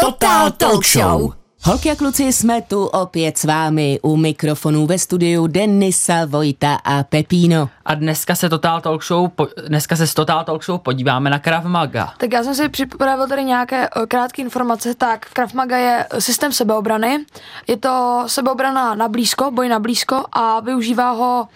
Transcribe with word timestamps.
Total 0.00 0.50
Talk 0.50 0.84
Show. 0.84 1.32
Holky 1.62 1.90
a 1.90 1.96
kluci, 1.96 2.32
jsme 2.32 2.62
tu 2.62 2.86
opět 2.86 3.38
s 3.38 3.44
vámi 3.44 3.98
u 4.02 4.16
mikrofonů 4.16 4.86
ve 4.86 4.98
studiu 4.98 5.46
Denisa, 5.46 6.24
Vojta 6.26 6.74
a 6.84 7.02
Pepíno. 7.02 7.68
A 7.84 7.94
dneska 7.94 8.34
se 8.34 8.48
Total 8.48 8.80
Talk 8.80 9.04
Show, 9.04 9.30
dneska 9.68 9.96
se 9.96 10.06
s 10.06 10.14
Total 10.14 10.44
Talk 10.44 10.64
Show 10.64 10.80
podíváme 10.80 11.30
na 11.30 11.38
Krav 11.38 11.64
Maga. 11.64 12.12
Tak 12.18 12.32
já 12.32 12.42
jsem 12.42 12.54
si 12.54 12.68
připravil 12.68 13.28
tady 13.28 13.44
nějaké 13.44 13.88
eh, 13.88 14.06
krátké 14.06 14.42
informace. 14.42 14.94
Tak 14.94 15.26
Krav 15.32 15.54
Maga 15.54 15.76
je 15.76 16.06
systém 16.18 16.52
sebeobrany. 16.52 17.24
Je 17.66 17.76
to 17.76 18.24
sebeobrana 18.26 18.94
na 18.94 19.08
blízko, 19.08 19.50
boj 19.50 19.68
na 19.68 19.78
blízko 19.78 20.24
a 20.32 20.60
využívá 20.60 21.10
ho 21.10 21.48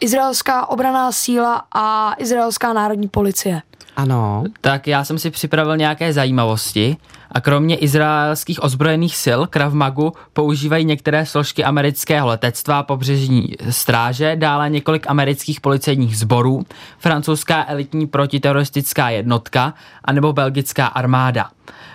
izraelská 0.00 0.66
obraná 0.66 1.12
síla 1.12 1.64
a 1.74 2.14
izraelská 2.18 2.72
národní 2.72 3.08
policie. 3.08 3.62
Ano. 3.96 4.44
Tak 4.60 4.86
já 4.86 5.04
jsem 5.04 5.18
si 5.18 5.30
připravil 5.30 5.76
nějaké 5.76 6.12
zajímavosti 6.12 6.96
a 7.32 7.40
kromě 7.40 7.76
izraelských 7.76 8.64
ozbrojených 8.64 9.16
sil 9.24 9.40
Krav 9.46 9.72
Magu 9.72 10.12
používají 10.32 10.84
některé 10.84 11.26
složky 11.26 11.64
amerického 11.64 12.28
letectva, 12.28 12.82
pobřežní 12.82 13.48
stráže, 13.70 14.36
dále 14.36 14.70
několik 14.70 15.06
amerických 15.10 15.60
policejních 15.60 16.18
sborů, 16.18 16.66
francouzská 16.98 17.64
elitní 17.68 18.06
protiteroristická 18.06 19.10
jednotka 19.10 19.74
anebo 20.04 20.32
belgická 20.32 20.86
armáda. 20.86 21.50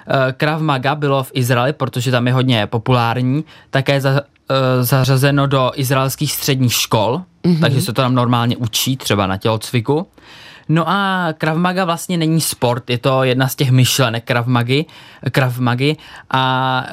Eh, 0.08 0.34
Krav 0.34 0.62
Maga 0.62 0.96
bylo 0.96 1.24
v 1.24 1.32
Izraeli, 1.34 1.74
protože 1.74 2.12
tam 2.12 2.28
je 2.28 2.34
hodně 2.34 2.68
populární, 2.68 3.46
také 3.70 4.02
za, 4.02 4.22
eh, 4.50 4.84
zařazeno 4.84 5.48
do 5.48 5.72
izraelských 5.76 6.32
středních 6.32 6.74
škol, 6.74 7.22
mm-hmm. 7.44 7.60
takže 7.60 7.82
se 7.82 7.94
to 7.94 8.02
tam 8.02 8.16
normálně 8.16 8.58
učí, 8.58 8.98
třeba 8.98 9.28
na 9.28 9.38
tělocviku. 9.38 10.08
No 10.70 10.90
a 10.90 11.28
Krav 11.38 11.58
Maga 11.58 11.86
vlastně 11.86 12.18
není 12.18 12.42
sport, 12.42 12.90
je 12.90 12.98
to 12.98 13.24
jedna 13.24 13.48
z 13.48 13.56
těch 13.56 13.72
myšlenek 13.72 14.24
Krav 14.24 14.48
Magy, 14.48 14.86
Krav 15.32 15.60
Magy 15.60 15.96
a 16.30 16.86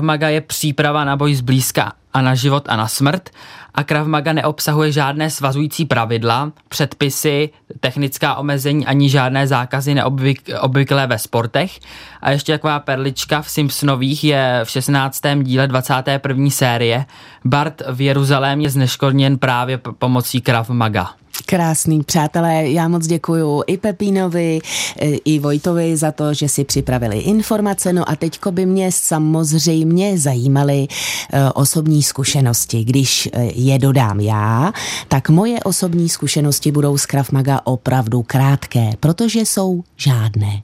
Maga 0.00 0.28
je 0.28 0.40
příprava 0.40 1.04
na 1.04 1.16
boj 1.16 1.34
zblízka 1.34 1.92
a 2.14 2.20
na 2.22 2.34
život 2.34 2.64
a 2.68 2.76
na 2.76 2.88
smrt 2.88 3.30
a 3.74 3.84
Krav 3.84 4.06
Maga 4.06 4.32
neobsahuje 4.32 4.92
žádné 4.92 5.30
svazující 5.30 5.84
pravidla, 5.84 6.52
předpisy, 6.68 7.50
technická 7.80 8.34
omezení 8.34 8.86
ani 8.86 9.08
žádné 9.08 9.46
zákazy 9.46 9.94
neobvyklé 9.94 11.06
ve 11.06 11.18
sportech. 11.18 11.80
A 12.22 12.30
ještě 12.30 12.52
taková 12.52 12.80
perlička 12.80 13.42
v 13.42 13.50
Simpsonových 13.50 14.24
je 14.24 14.60
v 14.64 14.70
16. 14.70 15.20
díle 15.42 15.66
21. 15.66 16.50
série. 16.50 17.04
Bart 17.44 17.82
v 17.92 18.00
Jeruzalémě 18.00 18.70
zneškodněn 18.70 19.38
právě 19.38 19.78
pomocí 19.78 20.40
Krav 20.40 20.70
Maga. 20.70 21.21
Krásný 21.46 22.02
přátelé, 22.02 22.70
já 22.70 22.88
moc 22.88 23.06
děkuju 23.06 23.62
i 23.66 23.76
Pepínovi, 23.76 24.60
e, 24.98 25.06
i 25.08 25.38
Vojtovi 25.38 25.96
za 25.96 26.12
to, 26.12 26.34
že 26.34 26.48
si 26.48 26.64
připravili 26.64 27.18
informace. 27.18 27.92
No 27.92 28.10
a 28.10 28.16
teďko 28.16 28.52
by 28.52 28.66
mě 28.66 28.92
samozřejmě 28.92 30.18
zajímaly 30.18 30.86
e, 31.32 31.50
osobní 31.50 32.02
zkušenosti. 32.02 32.84
Když 32.84 33.28
e, 33.32 33.44
je 33.44 33.78
dodám 33.78 34.20
já, 34.20 34.72
tak 35.08 35.28
moje 35.28 35.60
osobní 35.60 36.08
zkušenosti 36.08 36.72
budou 36.72 36.98
z 36.98 37.06
Krafmaga 37.06 37.60
opravdu 37.64 38.22
krátké, 38.22 38.90
protože 39.00 39.40
jsou 39.40 39.84
žádné. 39.96 40.62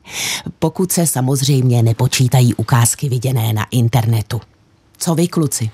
Pokud 0.59 0.93
se 0.93 1.07
samozřejmě 1.07 1.83
nepočítají 1.83 2.55
ukázky 2.55 3.09
viděné 3.09 3.53
na 3.53 3.67
internetu. 3.71 4.41
Co 4.99 5.15
vy, 5.15 5.29
kluci? 5.29 5.71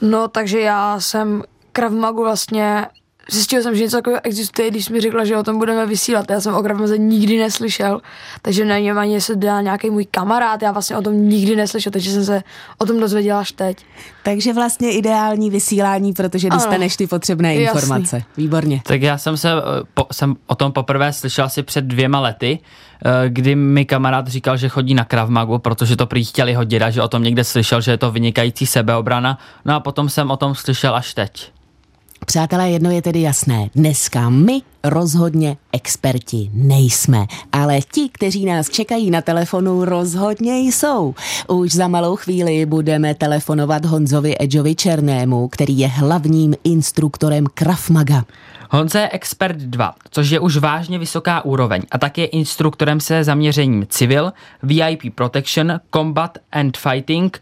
No, 0.00 0.28
takže 0.28 0.60
já 0.60 1.00
jsem 1.00 1.42
Krav 1.72 1.92
Magu 1.92 2.22
vlastně 2.22 2.86
zjistil 3.30 3.62
jsem, 3.62 3.76
že 3.76 3.82
něco 3.82 3.96
takového 3.96 4.20
existuje, 4.24 4.70
když 4.70 4.88
mi 4.88 5.00
řekla, 5.00 5.24
že 5.24 5.36
o 5.36 5.42
tom 5.42 5.58
budeme 5.58 5.86
vysílat. 5.86 6.30
Já 6.30 6.40
jsem 6.40 6.54
o 6.54 6.62
Kravmaze 6.62 6.98
nikdy 6.98 7.38
neslyšel, 7.38 8.00
takže 8.42 8.64
na 8.64 8.78
něm 8.78 8.98
ani 8.98 9.20
se 9.20 9.36
dá 9.36 9.60
nějaký 9.60 9.90
můj 9.90 10.06
kamarád, 10.10 10.62
já 10.62 10.72
vlastně 10.72 10.96
o 10.96 11.02
tom 11.02 11.28
nikdy 11.28 11.56
neslyšel, 11.56 11.92
takže 11.92 12.10
jsem 12.10 12.24
se 12.24 12.42
o 12.78 12.86
tom 12.86 13.00
dozvěděla 13.00 13.40
až 13.40 13.52
teď. 13.52 13.84
Takže 14.22 14.52
vlastně 14.52 14.92
ideální 14.92 15.50
vysílání, 15.50 16.12
protože 16.12 16.50
dostaneš 16.50 16.96
ty 16.96 17.06
potřebné 17.06 17.54
informace. 17.54 18.16
Jasný. 18.16 18.32
Výborně. 18.36 18.82
Tak 18.86 19.02
já 19.02 19.18
jsem 19.18 19.36
se 19.36 19.50
eh, 19.52 19.62
po, 19.94 20.06
jsem 20.12 20.36
o 20.46 20.54
tom 20.54 20.72
poprvé 20.72 21.12
slyšel 21.12 21.44
asi 21.44 21.62
před 21.62 21.84
dvěma 21.84 22.20
lety, 22.20 22.58
eh, 23.04 23.28
kdy 23.28 23.54
mi 23.54 23.84
kamarád 23.84 24.28
říkal, 24.28 24.56
že 24.56 24.68
chodí 24.68 24.94
na 24.94 25.04
Kravmagu, 25.04 25.58
protože 25.58 25.96
to 25.96 26.06
prý 26.06 26.24
chtěl 26.24 26.48
jeho 26.48 26.64
děda, 26.64 26.90
že 26.90 27.02
o 27.02 27.08
tom 27.08 27.22
někde 27.22 27.44
slyšel, 27.44 27.80
že 27.80 27.90
je 27.90 27.96
to 27.96 28.10
vynikající 28.10 28.66
sebeobrana. 28.66 29.38
No 29.64 29.74
a 29.74 29.80
potom 29.80 30.08
jsem 30.08 30.30
o 30.30 30.36
tom 30.36 30.54
slyšel 30.54 30.96
až 30.96 31.14
teď. 31.14 31.57
Přátelé, 32.26 32.70
jedno 32.70 32.90
je 32.90 33.02
tedy 33.02 33.20
jasné. 33.20 33.70
Dneska 33.74 34.28
my 34.28 34.62
rozhodně 34.84 35.56
experti 35.72 36.50
nejsme, 36.52 37.26
ale 37.52 37.80
ti, 37.92 38.08
kteří 38.12 38.44
nás 38.44 38.70
čekají 38.70 39.10
na 39.10 39.20
telefonu, 39.20 39.84
rozhodně 39.84 40.58
jsou. 40.58 41.14
Už 41.48 41.72
za 41.72 41.88
malou 41.88 42.16
chvíli 42.16 42.66
budeme 42.66 43.14
telefonovat 43.14 43.84
Honzovi 43.84 44.36
Edžovi 44.40 44.74
Černému, 44.74 45.48
který 45.48 45.78
je 45.78 45.88
hlavním 45.88 46.54
instruktorem 46.64 47.46
Krafmaga. 47.54 48.24
Honza 48.70 49.00
je 49.00 49.08
expert 49.12 49.56
2, 49.56 49.94
což 50.10 50.30
je 50.30 50.40
už 50.40 50.56
vážně 50.56 50.98
vysoká 50.98 51.44
úroveň 51.44 51.82
a 51.90 51.98
tak 51.98 52.18
je 52.18 52.26
instruktorem 52.26 53.00
se 53.00 53.24
zaměřením 53.24 53.86
civil, 53.88 54.32
VIP 54.62 55.14
protection, 55.14 55.80
combat 55.94 56.38
and 56.52 56.76
fighting, 56.76 57.40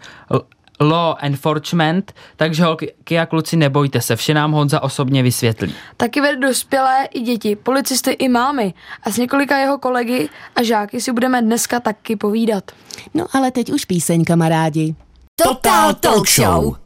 law 0.80 1.16
enforcement, 1.20 2.12
takže 2.36 2.64
holky 2.64 3.18
a 3.20 3.26
kluci 3.26 3.56
nebojte 3.56 4.00
se, 4.00 4.16
vše 4.16 4.34
nám 4.34 4.52
Honza 4.52 4.82
osobně 4.82 5.22
vysvětlí. 5.22 5.74
Taky 5.96 6.20
vede 6.20 6.36
dospělé 6.36 7.04
i 7.14 7.20
děti, 7.20 7.56
policisty 7.56 8.10
i 8.10 8.28
mámy 8.28 8.74
a 9.02 9.10
s 9.10 9.16
několika 9.16 9.58
jeho 9.58 9.78
kolegy 9.78 10.28
a 10.56 10.62
žáky 10.62 11.00
si 11.00 11.12
budeme 11.12 11.42
dneska 11.42 11.80
taky 11.80 12.16
povídat. 12.16 12.70
No 13.14 13.26
ale 13.32 13.50
teď 13.50 13.72
už 13.72 13.84
píseň, 13.84 14.24
kamarádi. 14.24 14.94
Total 15.42 15.94
Talk 15.94 16.28
Show! 16.28 16.85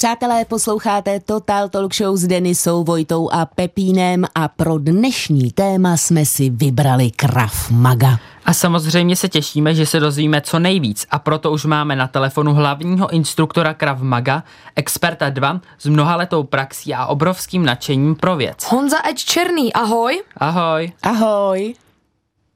Přátelé, 0.00 0.44
posloucháte 0.44 1.20
Total 1.20 1.68
Talk 1.68 1.94
Show 1.94 2.16
s 2.16 2.26
Denisou, 2.26 2.84
Vojtou 2.84 3.30
a 3.32 3.46
Pepínem 3.46 4.24
a 4.34 4.48
pro 4.48 4.78
dnešní 4.78 5.50
téma 5.50 5.96
jsme 5.96 6.26
si 6.26 6.50
vybrali 6.50 7.10
Kraf 7.10 7.70
Maga. 7.70 8.18
A 8.44 8.52
samozřejmě 8.52 9.16
se 9.16 9.28
těšíme, 9.28 9.74
že 9.74 9.86
se 9.86 10.00
dozvíme 10.00 10.40
co 10.40 10.58
nejvíc 10.58 11.06
a 11.10 11.18
proto 11.18 11.50
už 11.50 11.64
máme 11.64 11.96
na 11.96 12.08
telefonu 12.08 12.54
hlavního 12.54 13.10
instruktora 13.10 13.74
Krav 13.74 14.00
Maga, 14.00 14.42
experta 14.76 15.30
2 15.30 15.60
s 15.78 15.86
mnohaletou 15.86 16.42
praxí 16.42 16.94
a 16.94 17.06
obrovským 17.06 17.64
nadšením 17.64 18.14
pro 18.14 18.36
věc. 18.36 18.64
Honza 18.68 18.96
Eč 19.08 19.24
Černý, 19.24 19.72
ahoj. 19.72 20.22
Ahoj. 20.36 20.92
Ahoj. 21.02 21.74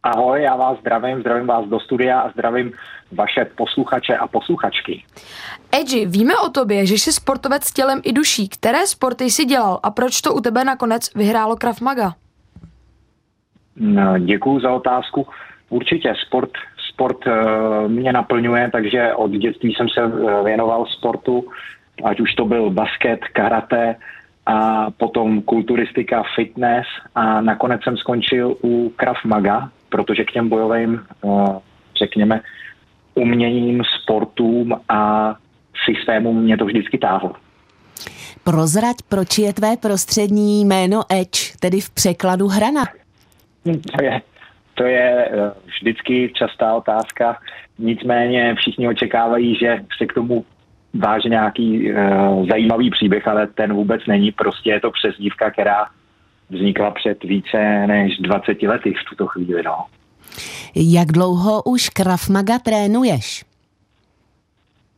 Ahoj, 0.04 0.42
já 0.42 0.56
vás 0.56 0.78
zdravím, 0.80 1.20
zdravím 1.20 1.46
vás 1.46 1.66
do 1.66 1.80
studia 1.80 2.20
a 2.20 2.30
zdravím 2.30 2.72
vaše 3.12 3.44
posluchače 3.44 4.16
a 4.16 4.28
posluchačky. 4.28 5.04
Edži, 5.80 6.06
víme 6.06 6.34
o 6.46 6.50
tobě, 6.50 6.86
že 6.86 6.94
jsi 6.94 7.12
sportovec 7.12 7.64
s 7.64 7.72
tělem 7.72 8.00
i 8.04 8.12
duší. 8.12 8.48
Které 8.48 8.86
sporty 8.86 9.24
jsi 9.24 9.44
dělal 9.44 9.80
a 9.82 9.90
proč 9.90 10.20
to 10.20 10.34
u 10.34 10.40
tebe 10.40 10.64
nakonec 10.64 11.14
vyhrálo 11.14 11.56
Krav 11.56 11.80
Maga? 11.80 12.14
No, 13.76 14.18
děkuju 14.18 14.60
za 14.60 14.72
otázku. 14.72 15.26
Určitě 15.68 16.14
sport, 16.26 16.50
sport 16.92 17.26
uh, 17.26 17.32
mě 17.88 18.12
naplňuje, 18.12 18.70
takže 18.72 19.14
od 19.14 19.30
dětství 19.30 19.74
jsem 19.74 19.88
se 19.88 20.04
uh, 20.04 20.44
věnoval 20.44 20.86
sportu, 20.86 21.44
ať 22.04 22.20
už 22.20 22.34
to 22.34 22.44
byl 22.44 22.70
basket, 22.70 23.20
karate 23.32 23.96
a 24.46 24.90
potom 24.90 25.42
kulturistika, 25.42 26.22
fitness 26.34 26.86
a 27.14 27.40
nakonec 27.40 27.82
jsem 27.82 27.96
skončil 27.96 28.56
u 28.64 28.92
Krav 28.96 29.16
Maga, 29.24 29.70
protože 29.94 30.24
k 30.24 30.32
těm 30.32 30.48
bojovým, 30.48 31.00
uh, 31.22 31.58
řekněme, 31.98 32.40
uměním, 33.14 33.82
sportům 34.02 34.74
a 34.88 35.34
systémům 35.84 36.42
mě 36.42 36.56
to 36.56 36.64
vždycky 36.64 36.98
táhlo. 36.98 37.32
Prozrať, 38.44 38.96
proč 39.08 39.38
je 39.38 39.52
tvé 39.52 39.76
prostřední 39.76 40.64
jméno 40.64 41.02
Edge, 41.10 41.54
tedy 41.60 41.80
v 41.80 41.90
překladu 41.90 42.48
hrana? 42.48 42.84
To 43.64 44.04
je, 44.04 44.22
to 44.74 44.84
je 44.84 45.28
eh, 45.28 45.52
vždycky 45.66 46.32
častá 46.34 46.74
otázka, 46.74 47.38
nicméně 47.78 48.54
všichni 48.54 48.88
očekávají, 48.88 49.56
že 49.56 49.78
se 49.98 50.06
k 50.06 50.12
tomu 50.12 50.44
váže 50.94 51.28
nějaký 51.28 51.92
uh, 51.92 52.48
zajímavý 52.48 52.90
příběh, 52.90 53.28
ale 53.28 53.46
ten 53.46 53.72
vůbec 53.72 54.06
není, 54.06 54.32
prostě 54.32 54.70
je 54.70 54.80
to 54.80 54.90
přezdívka, 54.90 55.50
která 55.50 55.86
vznikla 56.54 56.90
před 56.90 57.24
více 57.24 57.86
než 57.86 58.18
20 58.18 58.62
lety 58.62 58.94
v 58.94 59.08
tuto 59.10 59.26
chvíli. 59.26 59.62
No. 59.62 59.84
Jak 60.74 61.12
dlouho 61.12 61.62
už 61.62 61.88
Krav 61.88 62.28
Maga 62.28 62.58
trénuješ? 62.58 63.44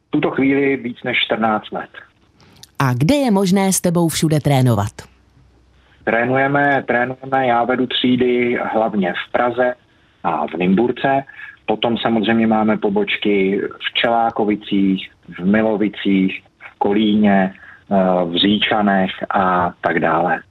V 0.08 0.10
tuto 0.10 0.30
chvíli 0.30 0.76
víc 0.76 0.96
než 1.04 1.16
14 1.24 1.72
let. 1.72 1.90
A 2.78 2.94
kde 2.94 3.14
je 3.14 3.30
možné 3.30 3.72
s 3.72 3.80
tebou 3.80 4.08
všude 4.08 4.40
trénovat? 4.40 4.92
Trénujeme, 6.04 6.84
trénujeme, 6.86 7.46
já 7.46 7.64
vedu 7.64 7.86
třídy 7.86 8.58
hlavně 8.72 9.12
v 9.12 9.32
Praze 9.32 9.74
a 10.24 10.46
v 10.46 10.54
Nymburce. 10.54 11.24
Potom 11.66 11.98
samozřejmě 11.98 12.46
máme 12.46 12.76
pobočky 12.76 13.60
v 13.60 13.94
Čelákovicích, 13.94 15.10
v 15.38 15.44
Milovicích, 15.44 16.42
v 16.58 16.78
Kolíně, 16.78 17.54
eh, 17.54 17.94
v 18.24 18.34
Říčanech 18.36 19.10
a 19.30 19.72
tak 19.80 20.00
dále. 20.00 20.42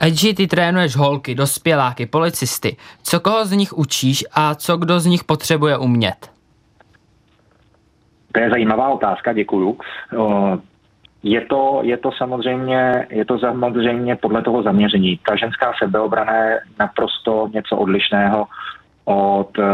Edži, 0.00 0.34
ty 0.34 0.46
trénuješ 0.46 0.96
holky, 0.96 1.34
dospěláky, 1.34 2.06
policisty. 2.06 2.76
Co 3.02 3.20
koho 3.20 3.44
z 3.44 3.52
nich 3.52 3.72
učíš 3.72 4.24
a 4.34 4.54
co 4.54 4.76
kdo 4.76 5.00
z 5.00 5.06
nich 5.06 5.24
potřebuje 5.24 5.78
umět? 5.78 6.30
To 8.32 8.40
je 8.40 8.50
zajímavá 8.50 8.88
otázka, 8.88 9.32
děkuju. 9.32 9.78
Je 11.22 11.40
to, 11.40 11.80
je 11.82 11.96
to 11.96 12.12
samozřejmě, 12.12 13.06
je 13.10 13.24
to 13.24 13.38
samozřejmě 13.38 14.16
podle 14.16 14.42
toho 14.42 14.62
zaměření. 14.62 15.20
Ta 15.28 15.36
ženská 15.36 15.72
sebeobrana 15.78 16.34
je 16.34 16.60
naprosto 16.78 17.50
něco 17.54 17.76
odlišného 17.76 18.46
od, 19.04 19.58
eh, 19.58 19.64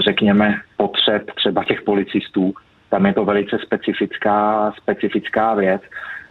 řekněme, 0.00 0.60
potřeb 0.76 1.30
třeba 1.34 1.64
těch 1.64 1.82
policistů. 1.82 2.54
Tam 2.90 3.06
je 3.06 3.14
to 3.14 3.24
velice 3.24 3.58
specifická, 3.58 4.72
specifická 4.82 5.54
věc. 5.54 5.82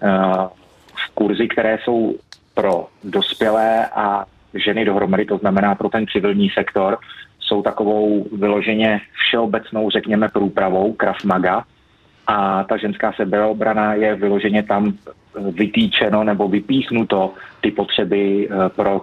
Eh, 0.01 0.48
v 0.95 1.13
kurzy, 1.13 1.48
které 1.48 1.77
jsou 1.83 2.15
pro 2.54 2.88
dospělé 3.04 3.88
a 3.96 4.26
ženy 4.54 4.86
dohromady, 4.86 5.26
to 5.26 5.38
znamená 5.38 5.76
pro 5.76 5.90
ten 5.90 6.06
civilní 6.08 6.50
sektor, 6.50 6.98
jsou 7.40 7.62
takovou 7.62 8.26
vyloženě 8.32 9.02
všeobecnou, 9.14 9.90
řekněme, 9.90 10.30
průpravou 10.30 10.94
Krav 10.94 11.24
Maga, 11.24 11.64
a 12.28 12.64
ta 12.64 12.78
ženská 12.78 13.14
sebeobrana 13.14 13.94
je 13.94 14.16
vyloženě 14.16 14.64
tam 14.64 14.94
vytýčeno 15.52 16.24
nebo 16.24 16.48
vypíchnuto 16.48 17.34
ty 17.62 17.72
potřeby 17.72 18.48
eh, 18.48 18.70
pro 18.70 19.02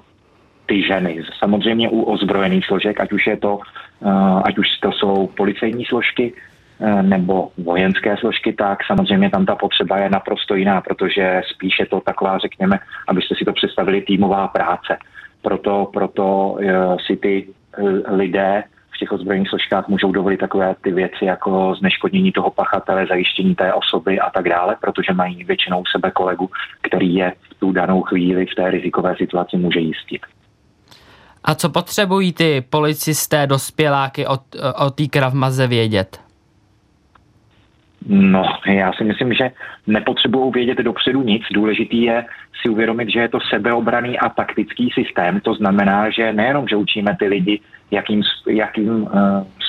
ty 0.67 0.83
ženy. 0.83 1.23
Samozřejmě 1.39 1.89
u 1.91 2.03
ozbrojených 2.03 2.67
složek, 2.67 3.01
ať 3.01 3.13
už 3.13 3.27
je 3.27 3.37
to, 3.37 3.61
eh, 4.03 4.43
ať 4.45 4.59
už 4.59 4.67
to 4.81 4.93
jsou 4.93 5.27
policejní 5.27 5.85
složky 5.85 6.33
eh, 6.33 6.50
nebo 7.03 7.51
vojenské 7.59 8.17
složky, 8.17 8.53
tak 8.53 8.79
samozřejmě 8.87 9.31
tam 9.31 9.47
ta 9.47 9.57
potřeba 9.57 9.99
je 9.99 10.11
naprosto 10.11 10.55
jiná, 10.55 10.81
protože 10.81 11.43
spíše 11.55 11.87
to 11.87 12.01
taková, 12.01 12.39
řekněme, 12.39 12.79
abyste 13.09 13.35
si 13.35 13.45
to 13.45 13.53
představili, 13.53 14.03
týmová 14.03 14.49
práce. 14.49 14.97
Proto, 15.43 15.91
proto 15.93 16.57
si 17.07 17.17
ty 17.17 17.49
lidé 18.09 18.65
těch 19.01 19.13
ozbrojených 19.13 19.49
složkách 19.49 19.89
můžou 19.89 20.13
dovolit 20.13 20.37
takové 20.37 20.75
ty 20.81 20.93
věci 20.93 21.25
jako 21.25 21.75
zneškodnění 21.79 22.33
toho 22.33 22.51
pachatele, 22.51 23.07
zajištění 23.07 23.55
té 23.55 23.73
osoby 23.73 24.21
a 24.21 24.31
tak 24.31 24.49
dále, 24.49 24.77
protože 24.81 25.13
mají 25.13 25.45
většinou 25.45 25.83
sebe 25.93 26.11
kolegu, 26.11 26.51
který 26.83 27.15
je 27.15 27.33
v 27.51 27.61
tu 27.61 27.73
danou 27.73 28.03
chvíli 28.03 28.47
v 28.47 28.55
té 28.55 28.71
rizikové 28.71 29.17
situaci 29.17 29.57
může 29.57 29.81
jistit. 29.81 30.23
A 31.45 31.55
co 31.55 31.71
potřebují 31.71 32.33
ty 32.33 32.65
policisté, 32.71 33.47
dospěláky 33.47 34.27
o, 34.27 34.39
o 34.87 34.91
té 34.91 35.07
kravmaze 35.07 35.67
vědět? 35.67 36.21
No, 38.07 38.45
já 38.67 38.93
si 38.93 39.05
myslím, 39.05 39.35
že 39.35 39.51
nepotřebují 39.87 40.53
vědět 40.53 40.79
dopředu 40.79 41.23
nic. 41.23 41.43
Důležitý 41.53 42.03
je 42.03 42.25
si 42.63 42.69
uvědomit, 42.69 43.11
že 43.11 43.21
je 43.21 43.29
to 43.29 43.39
sebeobraný 43.51 44.19
a 44.19 44.29
taktický 44.29 44.91
systém. 44.95 45.41
To 45.41 45.55
znamená, 45.55 46.11
že 46.11 46.33
nejenom, 46.33 46.69
že 46.69 46.77
učíme 46.77 47.17
ty 47.19 47.27
lidi, 47.27 47.61
jakým, 47.91 48.23
jakým 48.47 49.03
uh, 49.03 49.09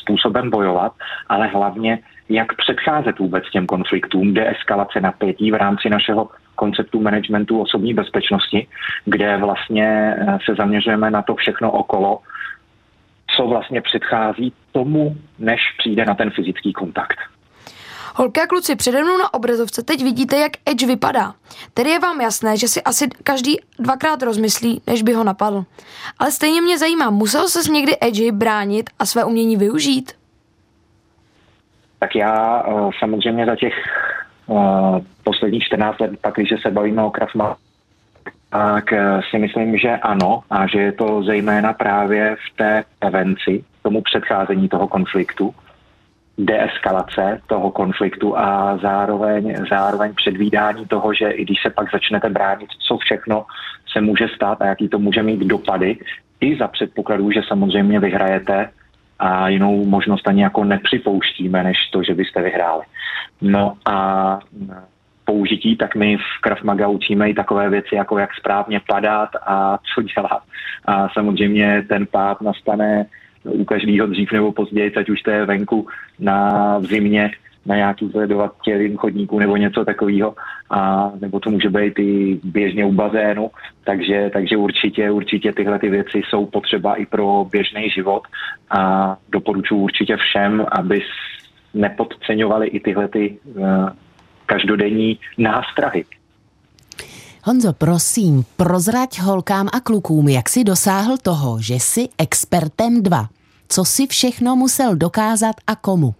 způsobem 0.02 0.50
bojovat, 0.50 0.94
ale 1.30 1.48
hlavně, 1.48 2.00
jak 2.30 2.56
předcházet 2.56 3.20
vůbec 3.20 3.44
těm 3.52 3.66
konfliktům, 3.66 4.34
deeskalace 4.34 5.02
napětí 5.02 5.52
v 5.52 5.56
rámci 5.56 5.90
našeho 5.90 6.30
konceptu 6.56 7.02
managementu 7.02 7.62
osobní 7.62 7.94
bezpečnosti, 7.94 8.68
kde 9.06 9.38
vlastně 9.38 10.16
eh, 10.18 10.38
se 10.46 10.56
zaměřujeme 10.56 11.12
na 11.12 11.22
to 11.22 11.36
všechno 11.36 11.72
okolo, 11.72 12.20
co 13.36 13.48
vlastně 13.48 13.82
předchází 13.82 14.54
tomu, 14.72 15.16
než 15.40 15.62
přijde 15.78 16.06
na 16.06 16.16
ten 16.16 16.30
fyzický 16.30 16.74
kontakt. 16.74 17.18
Holky 18.16 18.42
a 18.42 18.48
kluci, 18.48 18.76
přede 18.76 19.04
mnou 19.04 19.18
na 19.18 19.34
obrazovce 19.34 19.84
teď 19.84 20.04
vidíte, 20.04 20.38
jak 20.38 20.52
Edge 20.66 20.88
vypadá. 20.88 21.34
Tedy 21.74 21.90
je 21.90 22.00
vám 22.00 22.22
jasné, 22.22 22.58
že 22.58 22.68
si 22.68 22.84
asi 22.84 23.08
každý 23.24 23.58
dvakrát 23.80 24.24
rozmyslí, 24.24 24.82
než 24.88 25.02
by 25.02 25.14
ho 25.14 25.24
napadl. 25.24 25.64
Ale 26.20 26.32
stejně 26.32 26.62
mě 26.62 26.78
zajímá, 26.78 27.10
musel 27.10 27.48
se 27.48 27.72
někdy 27.72 27.98
Edge 28.02 28.32
bránit 28.32 28.90
a 29.00 29.06
své 29.06 29.24
umění 29.24 29.58
využít? 29.58 30.12
Tak 32.00 32.16
já 32.16 32.66
eh, 32.68 32.90
samozřejmě 33.00 33.46
za 33.46 33.56
těch 33.56 33.74
uh, 34.48 35.00
posledních 35.24 35.64
14 35.64 36.00
let, 36.00 36.12
pak 36.22 36.36
když 36.36 36.50
se 36.62 36.72
bavíme 36.72 37.04
o 37.04 37.12
Krav 37.12 37.30
tak 38.52 38.94
eh, 38.94 39.22
si 39.30 39.38
myslím, 39.40 39.78
že 39.78 39.90
ano 39.90 40.44
a 40.50 40.68
že 40.68 40.80
je 40.80 40.92
to 40.92 41.24
zejména 41.24 41.74
právě 41.74 42.36
v 42.36 42.58
té 42.58 42.84
prevenci, 43.00 43.64
tomu 43.82 44.02
předcházení 44.02 44.70
toho 44.70 44.88
konfliktu 44.88 45.56
deeskalace 46.46 47.42
toho 47.48 47.72
konfliktu 47.72 48.38
a 48.38 48.78
zároveň, 48.82 49.56
zároveň 49.70 50.14
předvídání 50.14 50.86
toho, 50.86 51.14
že 51.14 51.30
i 51.30 51.46
když 51.46 51.62
se 51.62 51.70
pak 51.70 51.92
začnete 51.92 52.30
bránit, 52.30 52.70
co 52.88 52.98
všechno 52.98 53.46
se 53.92 54.02
může 54.02 54.28
stát 54.36 54.62
a 54.62 54.66
jaký 54.66 54.90
to 54.90 55.00
může 55.00 55.24
mít 55.24 55.40
dopady, 55.40 55.98
i 56.42 56.58
za 56.58 56.68
předpokladu, 56.68 57.32
že 57.32 57.42
samozřejmě 57.48 58.00
vyhrajete 58.00 58.70
a 59.20 59.48
jinou 59.48 59.86
možnost 59.86 60.28
ani 60.28 60.42
jako 60.44 60.64
nepřipouštíme, 60.64 61.64
než 61.64 61.78
to, 61.92 62.04
že 62.04 62.14
byste 62.14 62.42
vyhráli. 62.42 62.84
No 63.42 63.74
a 63.86 64.40
použití, 65.26 65.76
tak 65.78 65.96
my 65.96 66.18
v 66.18 66.42
Krav 66.42 66.62
Maga 66.64 66.88
učíme 66.88 67.30
i 67.30 67.34
takové 67.34 67.70
věci, 67.70 67.96
jako 67.96 68.18
jak 68.18 68.30
správně 68.34 68.82
padat 68.88 69.30
a 69.46 69.78
co 69.94 70.02
dělat. 70.02 70.44
A 70.86 71.10
samozřejmě 71.10 71.86
ten 71.90 72.06
pád 72.06 72.42
nastane 72.42 73.06
u 73.44 73.66
každého 73.66 74.08
dřív 74.08 74.32
nebo 74.32 74.52
později, 74.52 74.96
ať 74.96 75.10
už 75.10 75.22
to 75.22 75.32
je 75.32 75.46
venku 75.46 75.88
na 76.20 76.78
v 76.78 76.86
zimě, 76.86 77.32
na 77.66 77.76
nějaký 77.76 78.10
sledovatělým 78.10 78.98
chodníku 78.98 79.40
nebo 79.40 79.58
něco 79.58 79.86
takového, 79.86 80.36
a 80.70 81.12
nebo 81.22 81.40
to 81.40 81.50
může 81.50 81.70
být 81.70 82.00
i 82.00 82.40
běžně 82.44 82.86
u 82.86 82.92
bazénu, 82.92 83.52
takže, 83.84 84.30
takže 84.34 84.58
určitě, 84.58 85.12
určitě 85.12 85.52
tyhle 85.52 85.80
ty 85.80 85.90
věci 85.90 86.22
jsou 86.30 86.46
potřeba 86.46 86.96
i 86.96 87.06
pro 87.06 87.46
běžný 87.52 87.90
život. 87.90 88.24
A 88.70 89.18
doporučuji 89.30 89.82
určitě 89.82 90.18
všem, 90.18 90.66
aby 90.72 91.02
nepodceňovali 91.74 92.68
i 92.68 92.80
tyhle 92.80 93.08
ty 93.08 93.38
uh, 93.44 93.90
každodenní 94.46 95.20
nástrahy. 95.38 96.06
Honzo, 97.44 97.74
prosím, 97.74 98.44
prozrať 98.58 99.20
holkám 99.20 99.68
a 99.74 99.80
klukům, 99.80 100.28
jak 100.28 100.50
si 100.50 100.64
dosáhl 100.64 101.18
toho, 101.18 101.58
že 101.62 101.74
jsi 101.74 102.10
expertem 102.18 103.04
dva. 103.04 103.24
Co 103.70 103.86
si 103.86 104.08
všechno 104.08 104.56
musel 104.56 104.96
dokázat 104.96 105.56
a 105.68 105.76
komu? 105.76 106.14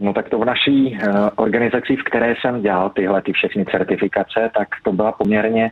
No 0.00 0.12
tak 0.12 0.28
to 0.28 0.38
v 0.38 0.44
naší 0.44 0.92
uh, 0.92 1.28
organizaci, 1.36 1.96
v 1.96 2.04
které 2.04 2.34
jsem 2.40 2.62
dělal 2.62 2.90
tyhle 2.90 3.22
ty 3.22 3.32
všechny 3.32 3.64
certifikace, 3.64 4.50
tak 4.58 4.68
to 4.84 4.92
byla 4.92 5.12
poměrně 5.12 5.70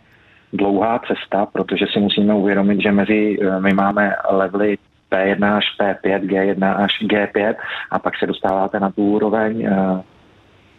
dlouhá 0.52 0.98
cesta, 0.98 1.46
protože 1.46 1.86
si 1.92 2.00
musíme 2.00 2.34
uvědomit, 2.34 2.82
že 2.82 2.92
mezi, 2.92 3.38
uh, 3.38 3.60
my 3.60 3.74
máme 3.74 4.14
levely 4.30 4.78
P1 5.12 5.56
až 5.56 5.64
P5, 5.80 6.20
G1 6.20 6.82
až 6.84 6.92
G5 7.02 7.54
a 7.90 7.98
pak 7.98 8.18
se 8.18 8.26
dostáváte 8.26 8.80
na 8.80 8.90
tu 8.90 9.04
úroveň 9.04 9.66
uh, 9.66 10.00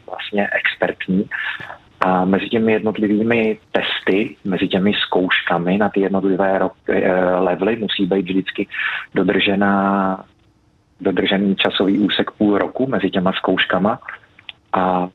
vlastně 0.07 0.49
expertní. 0.51 1.29
A 2.05 2.25
mezi 2.25 2.49
těmi 2.49 2.71
jednotlivými 2.71 3.57
testy, 3.71 4.35
mezi 4.43 4.67
těmi 4.67 4.93
zkouškami 4.93 5.77
na 5.77 5.89
ty 5.89 5.99
jednotlivé 5.99 6.59
eh, 6.89 7.13
levely 7.39 7.75
musí 7.75 8.05
být 8.05 8.25
vždycky 8.25 8.67
dodržená, 9.15 10.23
dodržený 11.01 11.55
časový 11.55 11.99
úsek 11.99 12.31
půl 12.31 12.57
roku 12.57 12.87
mezi 12.87 13.09
těma 13.09 13.31
zkouškama. 13.33 13.99
A 14.73 15.07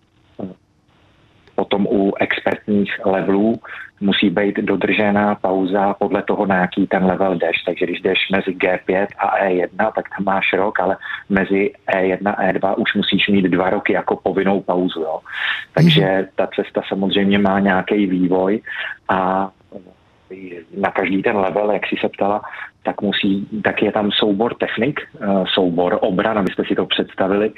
potom 1.60 1.86
u 1.86 2.14
expertních 2.20 2.92
levelů 3.04 3.60
musí 4.00 4.30
být 4.30 4.56
dodržená 4.56 5.34
pauza 5.34 5.94
podle 5.94 6.22
toho, 6.22 6.46
na 6.46 6.56
jaký 6.56 6.86
ten 6.86 7.04
level 7.04 7.34
jdeš. 7.36 7.62
Takže 7.66 7.86
když 7.86 8.00
jdeš 8.00 8.18
mezi 8.32 8.50
G5 8.56 9.06
a 9.18 9.26
E1, 9.44 9.92
tak 9.92 10.08
tam 10.08 10.24
máš 10.24 10.52
rok, 10.52 10.80
ale 10.80 10.96
mezi 11.28 11.72
E1 11.92 12.34
a 12.36 12.52
E2 12.52 12.74
už 12.78 12.94
musíš 12.94 13.28
mít 13.28 13.44
dva 13.44 13.70
roky 13.70 13.92
jako 13.92 14.16
povinnou 14.16 14.60
pauzu. 14.60 15.00
Jo. 15.00 15.20
Takže 15.74 16.06
mhm. 16.06 16.26
ta 16.34 16.48
cesta 16.56 16.80
samozřejmě 16.88 17.38
má 17.38 17.60
nějaký 17.60 18.06
vývoj 18.06 18.60
a 19.08 19.50
na 20.76 20.90
každý 20.90 21.22
ten 21.22 21.36
level, 21.36 21.70
jak 21.70 21.86
si 21.86 21.96
se 22.00 22.08
ptala, 22.08 22.40
tak 22.82 23.02
musí, 23.02 23.48
tak 23.64 23.82
je 23.82 23.92
tam 23.92 24.10
soubor 24.12 24.54
technik, 24.54 25.00
eh, 25.00 25.44
soubor 25.54 25.98
obran, 26.00 26.38
abyste 26.38 26.64
si 26.64 26.74
to 26.74 26.86
představili, 26.86 27.52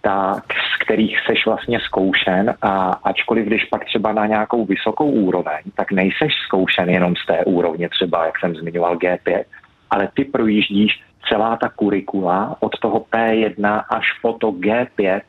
tak 0.00 0.44
z 0.52 0.84
kterých 0.84 1.20
seš 1.26 1.46
vlastně 1.46 1.80
zkoušen 1.80 2.54
a 2.62 2.92
ačkoliv 3.04 3.46
když 3.46 3.64
pak 3.64 3.84
třeba 3.84 4.12
na 4.12 4.26
nějakou 4.26 4.64
vysokou 4.64 5.10
úroveň, 5.10 5.62
tak 5.74 5.92
nejseš 5.92 6.32
zkoušen 6.46 6.90
jenom 6.90 7.16
z 7.16 7.26
té 7.26 7.44
úrovně 7.44 7.88
třeba, 7.88 8.26
jak 8.26 8.38
jsem 8.38 8.54
zmiňoval 8.54 8.96
G5, 8.96 9.44
ale 9.90 10.08
ty 10.14 10.24
projíždíš 10.24 11.02
celá 11.28 11.56
ta 11.56 11.68
kurikula 11.68 12.56
od 12.60 12.78
toho 12.78 13.00
P1 13.12 13.84
až 13.88 14.06
po 14.22 14.32
to 14.32 14.52
G5 14.52 15.20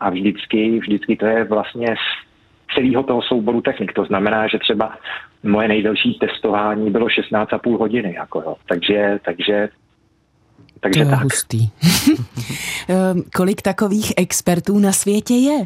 a 0.00 0.10
vždycky, 0.10 0.78
vždycky 0.78 1.16
to 1.16 1.26
je 1.26 1.44
vlastně 1.44 1.94
celého 2.74 3.02
toho 3.02 3.22
souboru 3.22 3.60
technik. 3.60 3.92
To 3.92 4.04
znamená, 4.04 4.48
že 4.48 4.58
třeba 4.58 4.96
moje 5.42 5.68
nejdelší 5.68 6.14
testování 6.14 6.90
bylo 6.90 7.06
16,5 7.06 7.78
hodiny. 7.78 8.14
Jako 8.14 8.40
jo. 8.40 8.56
Takže, 8.68 9.18
takže 9.24 9.68
takže 10.80 11.04
to 11.04 11.10
je 11.10 11.10
tak. 11.10 11.22
hustý. 11.22 11.68
Ehm, 12.88 13.22
kolik 13.36 13.62
takových 13.62 14.12
expertů 14.16 14.78
na 14.78 14.92
světě 14.92 15.34
je? 15.34 15.58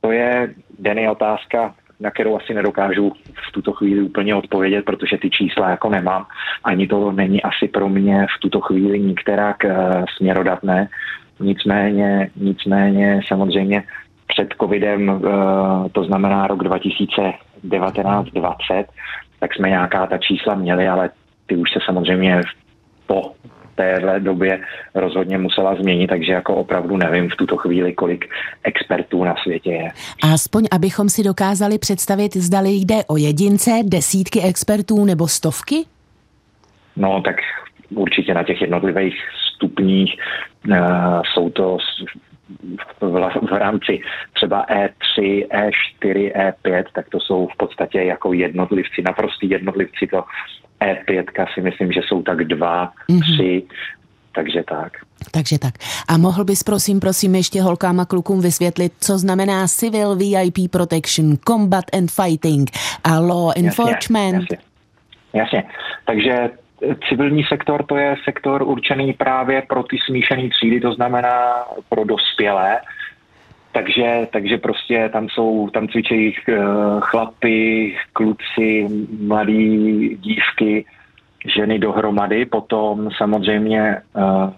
To 0.00 0.12
je 0.12 0.54
denní 0.78 1.08
otázka 1.08 1.74
na 2.00 2.10
kterou 2.10 2.36
asi 2.36 2.54
nedokážu 2.54 3.12
v 3.48 3.52
tuto 3.52 3.72
chvíli 3.72 4.02
úplně 4.02 4.34
odpovědět, 4.34 4.84
protože 4.84 5.16
ty 5.18 5.30
čísla 5.30 5.70
jako 5.70 5.90
nemám. 5.90 6.26
Ani 6.64 6.86
to 6.86 7.12
není 7.12 7.42
asi 7.42 7.68
pro 7.68 7.88
mě 7.88 8.26
v 8.36 8.40
tuto 8.40 8.60
chvíli 8.60 9.00
nikterak 9.00 9.56
uh, 9.64 10.04
směrodatné. 10.16 10.88
Nicméně, 11.40 12.30
nicméně 12.36 13.20
samozřejmě 13.28 13.82
před 14.26 14.48
covidem, 14.60 15.08
uh, 15.08 15.20
to 15.92 16.04
znamená 16.04 16.46
rok 16.46 16.62
2019-2020, 16.62 18.84
tak 19.40 19.54
jsme 19.54 19.68
nějaká 19.68 20.06
ta 20.06 20.18
čísla 20.18 20.54
měli, 20.54 20.88
ale 20.88 21.10
ty 21.46 21.56
už 21.56 21.72
se 21.72 21.78
samozřejmě 21.86 22.40
po 23.06 23.32
téhle 23.74 24.20
době 24.20 24.60
rozhodně 24.94 25.38
musela 25.38 25.74
změnit, 25.74 26.06
takže 26.06 26.32
jako 26.32 26.54
opravdu 26.54 26.96
nevím 26.96 27.30
v 27.30 27.36
tuto 27.36 27.56
chvíli, 27.56 27.92
kolik 27.92 28.24
expertů 28.64 29.24
na 29.24 29.34
světě 29.42 29.70
je. 29.70 29.90
Aspoň 30.32 30.64
abychom 30.72 31.08
si 31.08 31.22
dokázali 31.22 31.78
představit, 31.78 32.36
zdali 32.36 32.70
jde 32.70 32.94
o 33.06 33.16
jedince, 33.16 33.70
desítky 33.84 34.42
expertů 34.42 35.04
nebo 35.04 35.28
stovky? 35.28 35.84
No 36.96 37.22
tak 37.24 37.36
určitě 37.94 38.34
na 38.34 38.42
těch 38.42 38.60
jednotlivých 38.60 39.14
stupních 39.54 40.14
uh, 40.68 40.76
jsou 41.34 41.50
to 41.50 41.78
v, 43.42 43.52
rámci 43.52 44.00
třeba 44.32 44.66
E3, 44.66 45.46
E4, 45.48 46.32
E5, 46.32 46.84
tak 46.92 47.08
to 47.08 47.20
jsou 47.20 47.46
v 47.46 47.56
podstatě 47.56 48.02
jako 48.02 48.32
jednotlivci, 48.32 49.02
naprostý 49.02 49.50
jednotlivci 49.50 50.06
to 50.06 50.24
E5 50.80 51.46
si 51.54 51.60
myslím, 51.60 51.92
že 51.92 52.00
jsou 52.06 52.22
tak 52.22 52.44
dva, 52.44 52.92
mm-hmm. 53.08 53.20
tři, 53.20 53.62
takže 54.34 54.62
tak. 54.68 54.92
Takže 55.30 55.58
tak. 55.58 55.74
A 56.08 56.18
mohl 56.18 56.44
bys 56.44 56.62
prosím, 56.62 57.00
prosím 57.00 57.34
ještě 57.34 57.62
holkám 57.62 58.00
a 58.00 58.04
klukům 58.04 58.40
vysvětlit, 58.40 58.92
co 59.00 59.18
znamená 59.18 59.66
Civil 59.68 60.16
VIP 60.16 60.70
Protection, 60.70 61.36
Combat 61.36 61.84
and 61.92 62.10
Fighting 62.10 62.70
a 63.04 63.18
Law 63.18 63.52
Enforcement? 63.56 64.34
Jasně, 64.34 64.58
jasně. 65.34 65.58
jasně. 65.58 65.64
Takže 66.06 66.50
civilní 67.08 67.44
sektor 67.44 67.84
to 67.86 67.96
je 67.96 68.16
sektor 68.24 68.62
určený 68.62 69.12
právě 69.12 69.62
pro 69.62 69.82
ty 69.82 69.98
smíšené 70.06 70.48
třídy, 70.48 70.80
to 70.80 70.92
znamená 70.92 71.64
pro 71.88 72.04
dospělé, 72.04 72.80
takže, 73.72 74.28
takže 74.32 74.58
prostě 74.58 75.10
tam 75.12 75.28
jsou, 75.28 75.70
tam 75.70 75.88
cvičejí 75.88 76.34
uh, 76.48 77.00
chlapy, 77.00 77.96
kluci, 78.12 78.88
mladí 79.20 80.08
dívky, 80.16 80.84
ženy 81.46 81.78
dohromady. 81.78 82.46
Potom 82.46 83.10
samozřejmě 83.16 84.02
uh, 84.16 84.52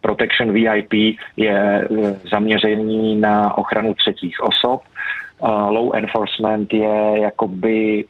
Protection 0.00 0.52
VIP 0.52 0.92
je 1.36 1.88
uh, 1.88 2.10
zaměření 2.30 3.16
na 3.16 3.58
ochranu 3.58 3.94
třetích 3.94 4.40
osob. 4.42 4.82
Law 5.42 5.96
enforcement 5.96 6.72
je 6.72 7.20
jakoby 7.20 8.04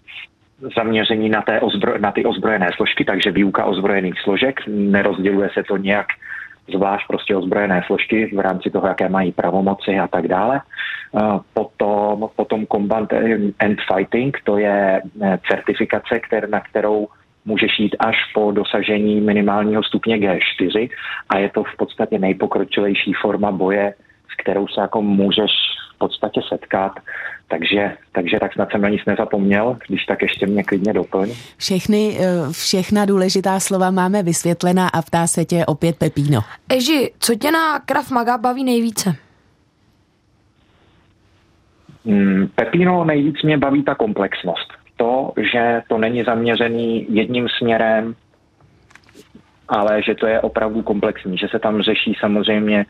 zaměření 0.77 1.29
na, 1.29 1.43
té 1.43 1.61
ozbro, 1.61 1.99
na 1.99 2.13
ty 2.13 2.25
ozbrojené 2.25 2.71
složky, 2.77 3.05
takže 3.05 3.31
výuka 3.31 3.65
ozbrojených 3.65 4.21
složek. 4.21 4.61
Nerozděluje 4.67 5.51
se 5.55 5.63
to 5.63 5.77
nějak 5.77 6.07
zvlášť 6.75 7.07
prostě 7.07 7.37
ozbrojené 7.37 7.83
složky 7.87 8.31
v 8.37 8.41
rámci 8.41 8.71
toho, 8.71 8.87
jaké 8.87 9.09
mají 9.09 9.33
pravomoci 9.33 9.99
a 9.99 10.09
tak 10.09 10.29
dále. 10.29 10.61
Potom, 11.55 12.29
potom 12.37 12.67
Combat 12.67 13.13
and 13.59 13.79
Fighting, 13.95 14.37
to 14.45 14.59
je 14.59 15.01
eh, 15.23 15.39
certifikace, 15.49 16.21
kter, 16.21 16.49
na 16.49 16.61
kterou 16.61 17.09
můžeš 17.45 17.79
jít 17.79 17.97
až 17.99 18.17
po 18.35 18.53
dosažení 18.53 19.21
minimálního 19.21 19.83
stupně 19.83 20.17
G4 20.17 20.91
a 21.29 21.39
je 21.39 21.49
to 21.49 21.65
v 21.65 21.77
podstatě 21.77 22.19
nejpokročilejší 22.19 23.13
forma 23.13 23.53
boje, 23.53 23.95
s 24.33 24.43
kterou 24.43 24.69
se 24.69 24.81
jako 24.81 25.03
můžeš 25.03 25.51
v 25.99 26.07
podstatě 26.07 26.41
setkat. 26.49 26.93
Takže, 27.49 27.97
takže 28.13 28.39
tak 28.41 28.53
snad 28.53 28.71
jsem 28.71 28.81
na 28.81 28.89
nic 28.89 29.01
nezapomněl, 29.07 29.79
když 29.89 30.05
tak 30.05 30.23
ještě 30.23 30.47
mě 30.47 30.65
klidně 30.65 30.93
doplň. 30.93 31.31
Všechny, 31.57 32.19
eh, 32.21 32.53
všechna 32.53 33.05
důležitá 33.05 33.61
slova 33.61 33.91
máme 33.91 34.23
vysvětlená 34.23 34.89
a 34.89 35.03
ptá 35.03 35.27
se 35.27 35.45
tě 35.45 35.67
opět 35.67 35.97
Pepíno. 35.97 36.41
Eži, 36.69 37.13
co 37.19 37.35
tě 37.35 37.51
na 37.51 37.79
Krav 37.79 38.11
Maga 38.11 38.39
baví 38.39 38.65
nejvíce? 38.65 39.17
Hmm, 42.07 42.49
Pepíno 42.55 43.05
nejvíc 43.05 43.43
mě 43.43 43.59
baví 43.59 43.83
ta 43.83 43.95
komplexnost. 43.95 44.73
To, 44.97 45.33
že 45.53 45.83
to 45.89 45.99
není 45.99 46.25
zaměřený 46.25 47.07
jedním 47.11 47.49
směrem, 47.59 48.15
ale 49.69 50.03
že 50.03 50.15
to 50.15 50.27
je 50.27 50.41
opravdu 50.41 50.83
komplexní, 50.83 51.39
že 51.39 51.49
se 51.49 51.59
tam 51.59 51.83
řeší 51.83 52.17
samozřejmě 52.21 52.87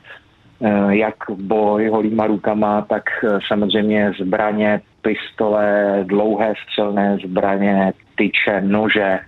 jak 0.88 1.15
boj 1.31 1.88
holýma 1.88 2.27
rukama, 2.27 2.83
tak 2.83 3.05
eh, 3.25 3.38
samozřejmě 3.49 4.12
zbraně, 4.21 4.81
pistole, 5.03 5.99
dlouhé 6.05 6.55
střelné 6.67 7.19
zbraně, 7.27 7.93
tyče, 8.15 8.61
nože, 8.61 9.19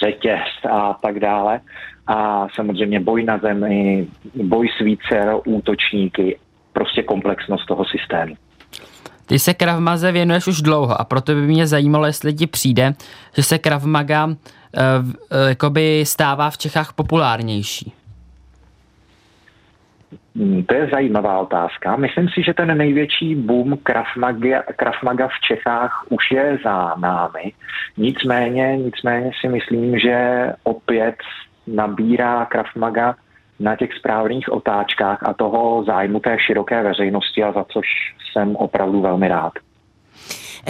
řetěz 0.00 0.48
a 0.70 0.94
tak 1.02 1.20
dále. 1.20 1.60
A 2.06 2.46
samozřejmě 2.54 3.00
boj 3.00 3.24
na 3.24 3.38
zemi, 3.38 4.06
boj 4.34 4.68
s 4.68 4.84
více 4.84 5.34
útočníky, 5.46 6.38
prostě 6.72 7.02
komplexnost 7.02 7.66
toho 7.66 7.84
systému. 7.84 8.34
Ty 9.26 9.38
se 9.38 9.54
Krav 9.54 9.78
Maze 9.78 10.12
věnuješ 10.12 10.46
už 10.46 10.62
dlouho 10.62 11.00
a 11.00 11.04
proto 11.04 11.34
by 11.34 11.40
mě 11.40 11.66
zajímalo, 11.66 12.06
jestli 12.06 12.34
ti 12.34 12.46
přijde, 12.46 12.94
že 13.36 13.42
se 13.42 13.58
Krav 13.58 13.84
Maga 13.84 14.26
uh, 14.26 14.32
uh, 15.66 15.74
stává 16.02 16.50
v 16.50 16.58
Čechách 16.58 16.92
populárnější. 16.92 17.92
Hmm, 20.36 20.64
to 20.64 20.74
je 20.74 20.88
zajímavá 20.92 21.38
otázka. 21.38 21.96
Myslím 21.96 22.28
si, 22.28 22.42
že 22.42 22.54
ten 22.54 22.78
největší 22.78 23.34
boom 23.34 23.78
Krav 23.82 24.06
Maga 25.02 25.28
v 25.28 25.40
Čechách 25.48 26.04
už 26.08 26.30
je 26.30 26.58
za 26.64 26.94
námi. 26.98 27.52
Nicméně, 27.96 28.76
nicméně 28.76 29.30
si 29.40 29.48
myslím, 29.48 29.98
že 29.98 30.46
opět 30.62 31.16
nabírá 31.66 32.44
Krav 32.44 32.66
Maga 32.76 33.14
na 33.60 33.76
těch 33.76 33.94
správných 33.94 34.52
otáčkách 34.52 35.18
a 35.22 35.34
toho 35.34 35.84
zájmu 35.84 36.20
té 36.20 36.36
široké 36.38 36.82
veřejnosti 36.82 37.42
a 37.42 37.52
za 37.52 37.64
což 37.64 37.86
jsem 38.32 38.56
opravdu 38.56 39.00
velmi 39.00 39.28
rád. 39.28 39.52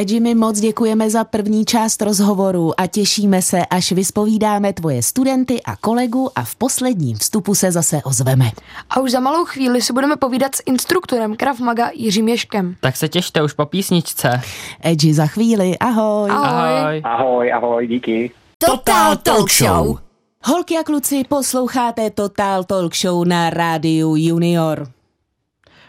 Jimmy, 0.09 0.35
moc 0.35 0.61
děkujeme 0.61 1.11
za 1.11 1.25
první 1.25 1.65
část 1.65 2.03
rozhovoru 2.03 2.81
a 2.81 2.87
těšíme 2.87 3.43
se, 3.43 3.67
až 3.67 3.93
vyspovídáme 3.93 4.73
tvoje 4.73 5.03
studenty 5.03 5.63
a 5.63 5.77
kolegu 5.77 6.31
a 6.35 6.45
v 6.45 6.55
posledním 6.55 7.17
vstupu 7.17 7.55
se 7.55 7.73
zase 7.73 8.01
ozveme. 8.05 8.51
A 8.91 9.01
už 9.01 9.11
za 9.11 9.21
malou 9.21 9.45
chvíli 9.45 9.83
si 9.83 9.93
budeme 9.93 10.17
povídat 10.17 10.55
s 10.55 10.63
instruktorem 10.67 11.37
Krav 11.37 11.61
Maga 11.61 11.91
Jiřím 11.95 12.29
Ješkem. 12.29 12.77
Tak 12.81 12.97
se 12.97 13.09
těšte 13.09 13.43
už 13.43 13.53
po 13.53 13.67
písničce. 13.67 14.41
Edži 14.81 15.15
za 15.15 15.27
chvíli, 15.27 15.79
ahoj. 15.79 16.31
Ahoj. 16.31 17.01
Ahoj, 17.05 17.53
ahoj, 17.53 17.87
díky. 17.87 18.31
Total 18.59 19.17
Talk 19.17 19.51
Show. 19.51 19.99
Holky 20.45 20.79
a 20.79 20.83
kluci, 20.83 21.25
posloucháte 21.29 22.11
Total 22.11 22.65
Talk 22.65 22.95
Show 22.97 23.25
na 23.25 23.51
rádiu 23.51 24.17
Junior. 24.17 24.96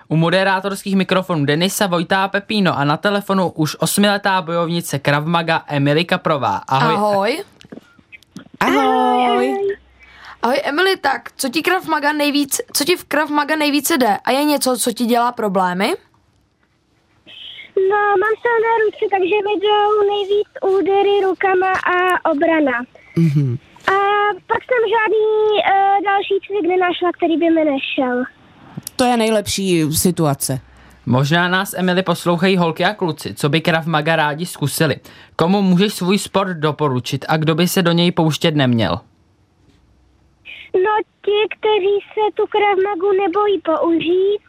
U 0.10 0.16
moderátorských 0.16 0.96
mikrofonů 0.96 1.46
Denisa 1.46 1.88
Vojtá 1.88 2.28
Pepíno 2.28 2.78
a 2.78 2.84
na 2.84 2.98
telefonu 2.98 3.50
už 3.50 3.76
osmiletá 3.80 4.42
bojovnice 4.42 5.00
Kravmaga 5.00 5.64
Emily 5.68 6.06
Kaprová. 6.06 6.62
Ahoj. 6.68 6.94
Ahoj. 6.94 7.46
Ahoj. 8.60 9.78
Ahoj 10.42 10.62
Emily, 10.64 10.98
tak 10.98 11.32
co 11.38 11.50
ti 11.50 11.62
Krav 11.62 11.86
Maga 11.86 12.14
nejvíc, 12.14 12.62
co 12.74 12.84
ti 12.84 12.96
v 12.96 13.04
Krav 13.04 13.30
Maga 13.30 13.56
nejvíce 13.56 13.98
jde? 13.98 14.18
A 14.26 14.32
je 14.32 14.44
něco, 14.44 14.78
co 14.78 14.92
ti 14.92 15.06
dělá 15.06 15.32
problémy? 15.32 15.94
No, 17.90 18.02
mám 18.22 18.34
silné 18.42 18.72
ruce, 18.86 19.06
takže 19.12 19.36
mi 19.48 19.54
jdou 19.60 20.10
nejvíc 20.10 20.50
údery 20.78 21.22
rukama 21.24 21.72
a 21.72 22.32
obrana. 22.32 22.84
Mm-hmm. 23.18 23.58
A 23.88 23.98
pak 24.48 24.62
jsem 24.68 24.82
žádný 24.96 25.30
uh, 25.58 26.04
další 26.06 26.36
cvik 26.48 26.68
nenašla, 26.72 27.12
který 27.12 27.38
by 27.38 27.50
mi 27.50 27.66
nešel. 27.66 28.37
To 28.96 29.04
je 29.04 29.18
nejlepší 29.18 29.92
situace. 29.92 30.60
Možná 31.06 31.48
nás, 31.48 31.74
Emily, 31.74 32.04
poslouchají 32.04 32.58
holky 32.58 32.86
a 32.86 32.94
kluci, 32.94 33.34
co 33.34 33.50
by 33.50 33.62
Krav 33.62 33.86
Maga 33.86 34.16
rádi 34.16 34.46
zkusili. 34.46 34.96
Komu 35.36 35.62
můžeš 35.62 35.94
svůj 35.94 36.18
sport 36.18 36.58
doporučit 36.58 37.26
a 37.30 37.38
kdo 37.38 37.56
by 37.56 37.68
se 37.68 37.82
do 37.82 37.92
něj 37.92 38.12
pouštět 38.12 38.56
neměl? 38.56 39.00
No 40.74 40.94
ti, 41.26 41.40
kteří 41.58 41.96
se 42.14 42.24
tu 42.36 42.44
Krav 42.48 42.78
Magu 42.86 43.12
nebojí 43.24 43.62
použít 43.62 44.42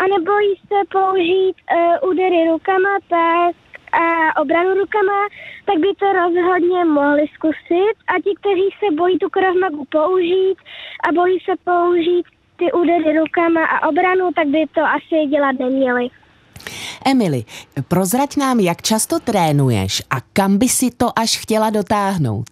a 0.00 0.02
nebojí 0.18 0.54
se 0.68 0.78
použít 0.92 1.56
uh, 1.62 2.10
údery 2.10 2.50
rukama, 2.50 2.94
pes 3.08 3.56
a 3.92 4.40
obranu 4.40 4.70
rukama, 4.74 5.18
tak 5.66 5.76
by 5.78 5.90
to 6.00 6.06
rozhodně 6.12 6.84
mohli 6.84 7.24
zkusit. 7.34 7.96
A 8.10 8.12
ti, 8.24 8.32
kteří 8.40 8.68
se 8.80 8.96
bojí 8.96 9.18
tu 9.18 9.28
Krav 9.30 9.54
Magu 9.54 9.84
použít 9.84 10.56
a 11.08 11.12
bojí 11.12 11.38
se 11.44 11.52
použít 11.64 12.26
ty 12.56 12.72
údery 12.72 13.18
rukama 13.18 13.66
a 13.66 13.88
obranu, 13.88 14.30
tak 14.36 14.46
by 14.46 14.66
to 14.74 14.80
asi 14.80 15.26
dělat 15.30 15.56
neměli. 15.58 16.08
Emily, 17.06 17.44
prozrať 17.88 18.36
nám, 18.36 18.60
jak 18.60 18.82
často 18.82 19.20
trénuješ 19.20 20.02
a 20.10 20.20
kam 20.32 20.58
by 20.58 20.68
si 20.68 20.90
to 20.90 21.18
až 21.18 21.38
chtěla 21.38 21.70
dotáhnout? 21.70 22.50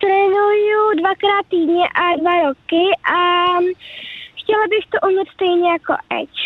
Trénuju 0.00 1.00
dvakrát 1.00 1.46
týdně 1.50 1.84
a 1.84 2.20
dva 2.20 2.48
roky 2.48 2.84
a 3.04 3.18
chtěla 4.42 4.64
bych 4.70 4.90
to 4.90 5.08
umět 5.08 5.28
stejně 5.34 5.70
jako 5.70 5.92
Edge. 6.10 6.42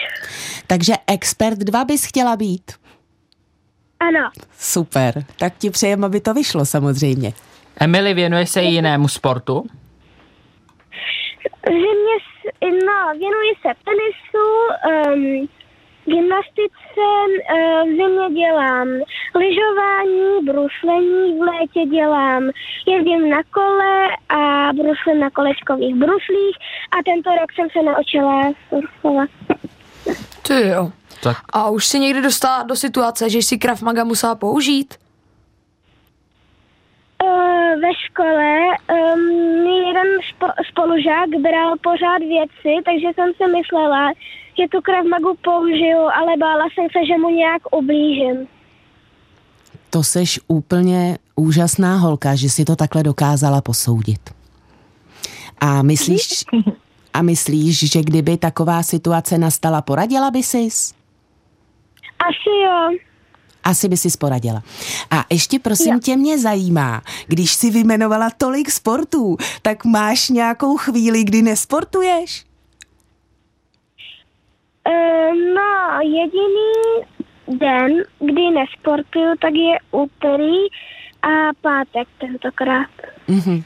Takže 0.66 0.94
expert 1.06 1.59
2 1.59 1.85
bys 1.85 2.04
chtěla 2.04 2.37
být? 2.37 2.73
Ano. 4.00 4.30
Super, 4.59 5.25
tak 5.38 5.59
ti 5.59 5.71
přejem, 5.71 6.04
aby 6.04 6.21
to 6.21 6.35
vyšlo 6.35 6.64
samozřejmě. 6.64 7.33
Emily, 7.80 8.14
věnuje 8.14 8.47
se 8.47 8.62
i 8.62 8.66
jinému 8.66 9.09
sportu? 9.09 9.66
Zimě, 11.69 12.17
s- 12.27 12.87
no, 12.87 13.19
věnuji 13.19 13.53
se 13.63 13.71
tenisu, 13.85 14.47
um, 15.15 15.49
gymnastice, 16.07 17.07
uh, 17.55 17.89
v 17.89 17.91
zimě 17.97 18.41
dělám 18.41 18.89
lyžování, 19.35 20.45
bruslení, 20.47 21.39
v 21.39 21.43
létě 21.43 21.91
dělám, 21.91 22.51
jezdím 22.87 23.31
na 23.31 23.43
kole 23.51 24.09
a 24.29 24.73
bruslím 24.73 25.21
na 25.21 25.31
kolečkových 25.31 25.95
bruslích 25.95 26.57
a 26.99 27.03
tento 27.05 27.31
rok 27.31 27.53
jsem 27.55 27.69
se 27.73 27.83
naučila 27.83 28.53
surfovat. 28.69 29.31
Ty 30.43 30.69
jo. 30.69 30.93
Tak 31.23 31.37
A 31.53 31.71
už 31.71 31.87
si 31.87 31.99
někdy 31.99 32.23
dostala 32.23 32.63
do 32.63 32.77
situace, 32.77 33.31
že 33.31 33.39
jsi 33.39 33.59
Krav 33.59 33.83
Maga 33.83 34.05
musela 34.05 34.35
použít? 34.35 34.95
Uh, 37.35 37.81
ve 37.81 37.95
škole 37.95 38.50
um, 38.67 39.21
mi 39.64 39.76
jeden 39.88 40.09
spo- 40.31 40.55
spolužák 40.71 41.29
bral 41.41 41.75
pořád 41.83 42.19
věci, 42.19 42.83
takže 42.85 43.07
jsem 43.14 43.33
si 43.37 43.53
myslela, 43.57 44.12
že 44.59 44.69
tu 44.71 44.81
krav 44.81 45.05
magu 45.05 45.38
použiju, 45.43 45.99
ale 45.99 46.37
bála 46.37 46.64
jsem 46.75 46.87
se, 46.93 47.07
že 47.07 47.19
mu 47.19 47.31
nějak 47.31 47.62
ublížím. 47.76 48.49
To 49.91 50.03
seš 50.03 50.41
úplně 50.49 51.19
úžasná 51.37 51.97
holka, 51.97 52.35
že 52.35 52.49
si 52.49 52.64
to 52.64 52.76
takhle 52.76 53.03
dokázala 53.03 53.61
posoudit. 53.61 54.21
A 55.61 55.83
myslíš, 55.83 56.45
a 57.14 57.23
myslíš, 57.23 57.93
že 57.93 58.00
kdyby 58.03 58.37
taková 58.37 58.83
situace 58.83 59.38
nastala, 59.38 59.83
poradila 59.83 60.31
by 60.31 60.43
sis? 60.43 60.95
Asi 62.29 62.50
jo. 62.64 62.99
Asi 63.64 63.88
by 63.88 63.97
si 63.97 64.09
poradila. 64.18 64.62
A 65.11 65.25
ještě 65.30 65.59
prosím 65.59 66.00
tě 66.00 66.16
mě 66.16 66.38
zajímá, 66.38 67.02
když 67.26 67.54
si 67.54 67.71
vymenovala 67.71 68.30
tolik 68.30 68.71
sportů, 68.71 69.37
tak 69.62 69.85
máš 69.85 70.28
nějakou 70.28 70.76
chvíli, 70.76 71.25
kdy 71.25 71.42
nesportuješ? 71.42 72.44
Uh, 74.88 75.54
no, 75.54 76.00
jediný 76.02 77.06
den, 77.49 78.02
kdy 78.18 78.50
nesportuju, 78.50 79.35
tak 79.40 79.54
je 79.54 79.78
úterý 79.90 80.56
a 81.23 81.52
pátek 81.61 82.09
tentokrát. 82.21 82.90
Mhm. 83.28 83.62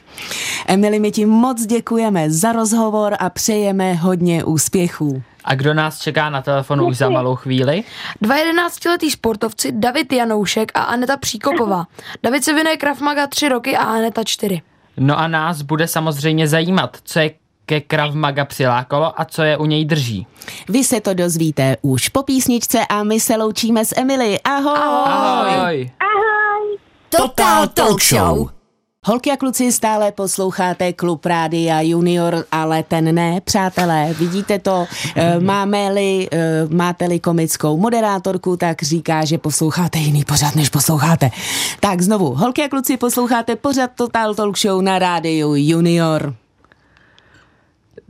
Emily, 0.67 0.99
my 0.99 1.11
ti 1.11 1.25
moc 1.25 1.65
děkujeme 1.65 2.29
za 2.29 2.51
rozhovor 2.51 3.15
a 3.19 3.29
přejeme 3.29 3.93
hodně 3.93 4.43
úspěchů. 4.43 5.23
A 5.43 5.55
kdo 5.55 5.73
nás 5.73 5.99
čeká 5.99 6.29
na 6.29 6.41
telefonu 6.41 6.85
už 6.87 6.97
za 6.97 7.09
malou 7.09 7.35
chvíli? 7.35 7.83
Dva 8.21 8.35
jedenáctiletí 8.37 9.11
sportovci 9.11 9.71
David 9.71 10.13
Janoušek 10.13 10.71
a 10.75 10.81
Aneta 10.81 11.17
Příkopová. 11.17 11.85
David 12.23 12.43
se 12.43 12.53
věnuje 12.53 12.77
Krav 12.77 13.01
Maga 13.01 13.27
tři 13.27 13.49
roky 13.49 13.77
a 13.77 13.83
Aneta 13.83 14.23
čtyři. 14.23 14.61
No 14.97 15.19
a 15.19 15.27
nás 15.27 15.61
bude 15.61 15.87
samozřejmě 15.87 16.47
zajímat, 16.47 16.97
co 17.03 17.19
je 17.19 17.31
ke 17.65 17.81
Krav 17.81 18.13
Maga 18.13 18.45
přilákalo 18.45 19.21
a 19.21 19.25
co 19.25 19.43
je 19.43 19.57
u 19.57 19.65
něj 19.65 19.85
drží. 19.85 20.27
Vy 20.69 20.83
se 20.83 21.01
to 21.01 21.13
dozvíte 21.13 21.77
už 21.81 22.09
po 22.09 22.23
písničce 22.23 22.79
a 22.89 23.03
my 23.03 23.19
se 23.19 23.35
loučíme 23.37 23.85
s 23.85 23.97
Emily. 23.97 24.39
Ahoj! 24.39 24.77
Ahoj! 24.77 25.91
Ahoj! 25.99 26.77
Total 27.09 27.67
Talk 27.67 28.01
Show. 28.01 28.58
Holky 29.05 29.31
a 29.31 29.37
kluci, 29.37 29.71
stále 29.71 30.11
posloucháte 30.11 30.93
Klub 30.93 31.25
Rádia 31.25 31.81
Junior, 31.81 32.45
ale 32.51 32.83
ten 32.83 33.15
ne, 33.15 33.41
přátelé, 33.41 34.13
vidíte 34.13 34.59
to, 34.59 34.87
eh, 35.15 35.39
máme-li, 35.43 36.27
eh, 36.31 36.67
máte-li 36.69 37.19
komickou 37.19 37.77
moderátorku, 37.77 38.57
tak 38.57 38.83
říká, 38.83 39.25
že 39.25 39.37
posloucháte 39.37 39.99
jiný 39.99 40.25
pořad, 40.25 40.55
než 40.55 40.69
posloucháte. 40.69 41.31
Tak 41.79 42.01
znovu, 42.01 42.35
holky 42.35 42.63
a 42.63 42.69
kluci, 42.69 42.97
posloucháte 42.97 43.55
pořad 43.55 43.91
Total 43.95 44.35
Talk 44.35 44.57
Show 44.57 44.81
na 44.81 44.99
Rádiu 44.99 45.55
Junior. 45.55 46.35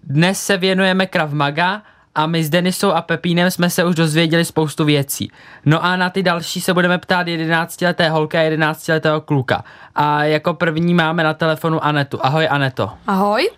Dnes 0.03 0.41
se 0.41 0.57
věnujeme 0.57 1.05
Krav 1.05 1.31
Maga 1.31 1.83
a 2.15 2.25
my 2.27 2.43
s 2.43 2.49
Denisou 2.49 2.91
a 2.91 3.01
Pepínem 3.01 3.51
jsme 3.51 3.69
se 3.69 3.85
už 3.85 3.95
dozvěděli 3.95 4.45
spoustu 4.45 4.85
věcí. 4.85 5.31
No 5.65 5.83
a 5.85 5.95
na 5.95 6.09
ty 6.09 6.23
další 6.23 6.61
se 6.61 6.73
budeme 6.73 6.97
ptát 6.97 7.27
11-leté 7.27 8.09
holky 8.09 8.37
a 8.37 8.41
11-letého 8.41 9.21
kluka. 9.21 9.63
A 9.95 10.23
jako 10.23 10.53
první 10.53 10.93
máme 10.93 11.23
na 11.23 11.33
telefonu 11.33 11.83
Anetu. 11.83 12.19
Ahoj 12.21 12.47
Aneto. 12.51 12.91
Ahoj. 13.07 13.49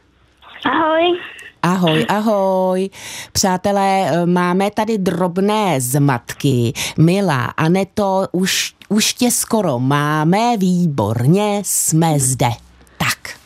Ahoj. 0.66 1.20
Ahoj, 1.64 2.06
ahoj. 2.10 2.90
Přátelé, 3.32 4.10
eh, 4.12 4.26
máme 4.26 4.72
tady 4.72 4.98
drobné 4.98 5.82
zmatky. 5.82 6.74
Milá 6.98 7.46
Aneto, 7.46 8.28
už, 8.32 8.74
už 8.90 9.14
tě 9.14 9.32
skoro 9.32 9.80
máme, 9.80 10.58
výborně, 10.58 11.62
jsme 11.66 12.20
zde. 12.20 12.50
Tak. 12.98 13.41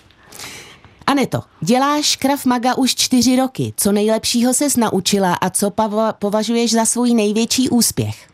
Aneto, 1.07 1.39
děláš 1.61 2.15
Krav 2.15 2.45
Maga 2.45 2.77
už 2.77 2.95
čtyři 2.95 3.35
roky. 3.35 3.73
Co 3.77 3.91
nejlepšího 3.91 4.53
ses 4.53 4.77
naučila 4.77 5.33
a 5.33 5.49
co 5.49 5.69
pava- 5.69 6.13
považuješ 6.19 6.71
za 6.71 6.85
svůj 6.85 7.13
největší 7.13 7.69
úspěch? 7.69 8.27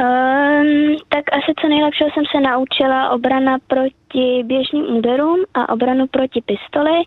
Um, 0.00 0.96
tak 1.08 1.24
asi 1.32 1.52
co 1.60 1.68
nejlepšího 1.68 2.10
jsem 2.14 2.24
se 2.30 2.40
naučila 2.40 3.10
obrana 3.10 3.58
proti 3.66 4.42
běžným 4.44 4.96
úderům 4.96 5.38
a 5.54 5.68
obranu 5.68 6.06
proti 6.06 6.42
pistoli. 6.46 7.02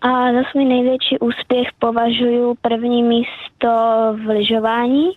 A 0.00 0.32
za 0.32 0.50
svůj 0.50 0.64
největší 0.64 1.18
úspěch 1.18 1.68
považuji 1.78 2.54
první 2.62 3.02
místo 3.02 3.68
v 4.24 4.28
lyžování. 4.28 5.10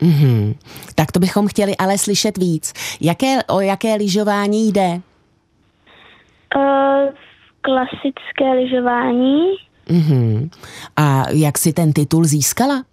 Mhm. 0.00 0.54
Tak 0.94 1.12
to 1.12 1.20
bychom 1.20 1.48
chtěli 1.48 1.76
ale 1.76 1.98
slyšet 1.98 2.38
víc. 2.38 2.72
Jaké, 3.00 3.42
o 3.42 3.60
jaké 3.60 3.94
lyžování 3.94 4.72
jde? 4.72 5.00
Uh, 6.56 6.62
klasické 7.60 8.52
lyžování. 8.52 9.40
Mhm. 9.88 10.50
A 10.96 11.24
jak 11.30 11.58
si 11.58 11.72
ten 11.72 11.92
titul 11.92 12.24
získala? 12.24 12.84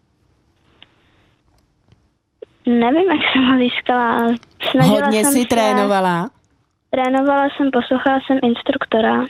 Nevím, 2.65 3.11
jak 3.11 3.21
jsem 3.33 3.45
ho 3.45 3.57
získala. 3.57 4.17
ale 4.17 4.35
Snažila 4.71 5.05
Hodně 5.05 5.23
jsem 5.23 5.33
si 5.33 5.41
se, 5.41 5.47
trénovala? 5.47 6.29
Trénovala 6.89 7.47
jsem, 7.49 7.71
poslouchala 7.71 8.19
jsem 8.25 8.39
instruktora. 8.43 9.25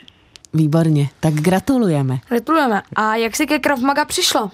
Výborně, 0.54 1.10
tak 1.20 1.34
gratulujeme. 1.34 2.18
Gratulujeme. 2.30 2.82
A 2.96 3.16
jak 3.16 3.36
jsi 3.36 3.48
ke 3.48 3.60
Krav 3.60 3.80
Maga 3.80 4.06
přišla? 4.06 4.44
Uh, 4.44 4.50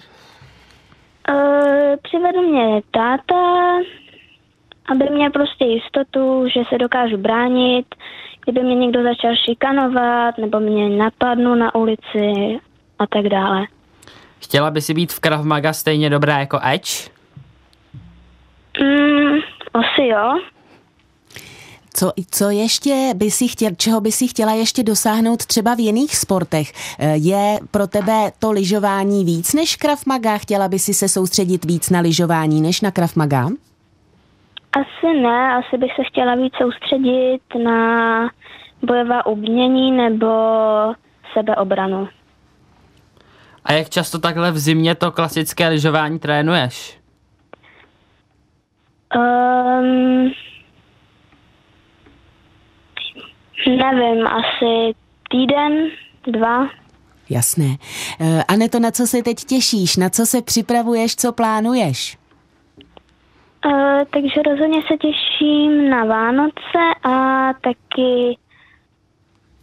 přivedl 2.02 2.41
mě 2.41 2.82
táta, 2.91 3.78
aby 4.91 5.10
měl 5.10 5.32
prostě 5.32 5.65
jistotu, 5.65 6.48
že 6.54 6.60
se 6.70 6.78
dokážu 6.78 7.17
bránit, 7.17 7.86
kdyby 8.46 8.64
mě 8.64 8.76
někdo 8.76 9.04
začal 9.04 9.32
šikanovat, 9.50 10.38
nebo 10.38 10.60
mě 10.60 10.90
napadnu 10.90 11.56
na 11.56 11.76
ulici 11.76 12.60
a 13.00 13.08
tak 13.08 13.26
dále. 13.26 13.62
Chtěla 14.40 14.72
by 14.72 14.82
si 14.82 14.94
být 14.94 15.14
v 15.14 15.20
Krav 15.20 15.44
Maga 15.46 15.74
stejně 15.74 16.10
dobrá 16.10 16.40
jako 16.40 16.60
Edge? 16.64 17.10
Mm, 18.82 19.40
asi 19.74 20.08
jo. 20.08 20.40
Co, 21.94 22.12
co 22.32 22.50
ještě 22.50 23.12
by 23.16 23.32
si 23.32 23.48
chtěl, 23.48 23.72
čeho 23.78 24.02
by 24.02 24.12
si 24.12 24.28
chtěla 24.28 24.54
ještě 24.54 24.84
dosáhnout 24.84 25.46
třeba 25.46 25.76
v 25.76 25.80
jiných 25.80 26.16
sportech? 26.18 26.72
Eh, 27.00 27.18
Je 27.18 27.60
pro 27.72 27.88
tebe 27.88 28.32
to 28.40 28.52
lyžování 28.52 29.26
víc 29.26 29.54
než 29.54 29.76
Krav 29.76 30.06
Maga? 30.06 30.38
Chtěla 30.38 30.68
by 30.68 30.80
si 30.80 30.94
se 30.94 31.08
soustředit 31.10 31.66
víc 31.66 31.90
na 31.90 32.00
lyžování 32.00 32.62
než 32.62 32.82
na 32.82 32.92
Krav 32.92 33.16
Maga? 33.16 33.50
Asi 34.74 35.20
ne, 35.22 35.56
asi 35.56 35.78
bych 35.78 35.92
se 35.96 36.04
chtěla 36.04 36.36
víc 36.36 36.54
soustředit 36.62 37.42
na 37.64 38.30
bojová 38.82 39.26
umění 39.26 39.92
nebo 39.92 40.28
sebeobranu. 41.34 42.08
A 43.66 43.74
jak 43.74 43.90
často 43.90 44.20
takhle 44.20 44.52
v 44.52 44.58
zimě 44.58 44.96
to 44.96 45.12
klasické 45.12 45.68
lyžování 45.68 46.20
trénuješ? 46.20 47.00
Um, 49.16 50.32
nevím, 53.68 54.28
asi 54.28 54.94
týden, 55.30 55.90
dva. 56.28 56.70
Jasné. 57.30 57.78
Eh, 58.20 58.44
Aneto, 58.48 58.80
na 58.80 58.92
co 58.92 59.08
se 59.08 59.24
teď 59.24 59.38
těšíš? 59.46 59.98
Na 59.98 60.10
co 60.10 60.26
se 60.26 60.42
připravuješ? 60.42 61.16
Co 61.16 61.32
plánuješ? 61.32 62.21
Uh, 63.65 63.71
takže 64.13 64.41
rozhodně 64.41 64.82
se 64.88 64.97
těším 64.97 65.89
na 65.89 66.06
Vánoce 66.06 66.80
a 67.04 67.47
taky 67.54 68.38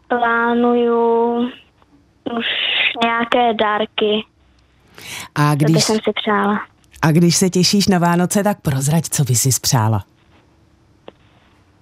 plánuju 0.08 1.38
už 2.36 2.46
nějaké 3.04 3.54
dárky, 3.54 4.24
A 5.34 5.54
když, 5.54 5.84
jsem 5.84 5.96
si 6.04 6.12
přála. 6.12 6.60
a 7.02 7.12
když 7.12 7.36
se 7.36 7.50
těšíš 7.50 7.88
na 7.88 7.98
Vánoce, 7.98 8.44
tak 8.44 8.60
prozrať, 8.60 9.04
co 9.04 9.24
by 9.24 9.34
si 9.34 9.52
spřála. 9.52 10.04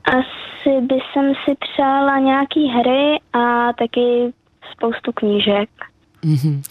Asi 0.05 0.81
by 0.81 0.94
jsem 0.94 1.33
si 1.44 1.55
přála 1.61 2.18
nějaký 2.18 2.68
hry 2.68 3.20
a 3.33 3.72
taky 3.72 4.33
spoustu 4.72 5.12
knížek. 5.12 5.68
Mhm. 6.27 6.62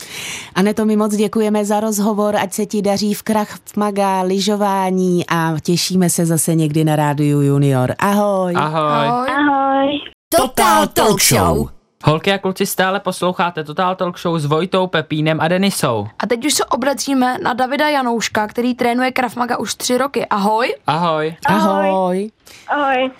Aneto, 0.55 0.85
my 0.85 0.95
moc 0.95 1.15
děkujeme 1.15 1.65
za 1.65 1.79
rozhovor, 1.79 2.35
ať 2.35 2.53
se 2.53 2.65
ti 2.65 2.81
daří 2.81 3.13
v 3.13 3.23
krach 3.23 3.57
v 3.65 3.77
maga, 3.77 4.21
lyžování 4.21 5.25
a 5.27 5.55
těšíme 5.61 6.09
se 6.09 6.25
zase 6.25 6.55
někdy 6.55 6.83
na 6.83 6.95
Rádiu 6.95 7.41
Junior. 7.41 7.95
Ahoj. 7.99 8.53
Ahoj. 8.55 9.07
Ahoj. 9.07 9.27
Ahoj. 9.29 9.99
Total 10.37 10.87
Talk 10.87 11.21
Show. 11.21 11.69
Holky 12.05 12.31
a 12.33 12.37
kluci 12.37 12.65
stále 12.65 12.99
posloucháte 12.99 13.63
Total 13.63 13.95
Talk 13.95 14.19
Show 14.19 14.39
s 14.39 14.45
Vojtou, 14.45 14.87
Pepínem 14.87 15.41
a 15.41 15.47
Denisou. 15.47 16.07
A 16.19 16.27
teď 16.27 16.45
už 16.45 16.53
se 16.53 16.65
obracíme 16.65 17.37
na 17.43 17.53
Davida 17.53 17.89
Janouška, 17.89 18.47
který 18.47 18.75
trénuje 18.75 19.11
Krav 19.11 19.35
Maga 19.35 19.57
už 19.57 19.75
tři 19.75 19.97
roky. 19.97 20.25
Ahoj. 20.25 20.75
Ahoj. 20.87 21.35
Ahoj. 21.45 22.31
Ahoj. 22.67 23.11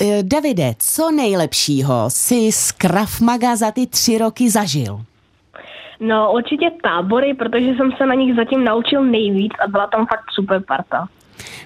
Eh, 0.00 0.22
Davide, 0.22 0.74
co 0.78 1.10
nejlepšího 1.10 2.04
si 2.08 2.52
z 2.52 2.72
Krav 2.72 3.20
Maga 3.20 3.56
za 3.56 3.70
ty 3.70 3.86
tři 3.86 4.18
roky 4.18 4.50
zažil? 4.50 5.00
No 6.06 6.32
určitě 6.32 6.70
tábory, 6.82 7.34
protože 7.34 7.66
jsem 7.66 7.92
se 7.92 8.06
na 8.06 8.14
nich 8.14 8.36
zatím 8.36 8.64
naučil 8.64 9.04
nejvíc 9.04 9.52
a 9.64 9.68
byla 9.68 9.86
tam 9.86 10.06
fakt 10.06 10.24
super 10.34 10.62
parta. 10.68 11.08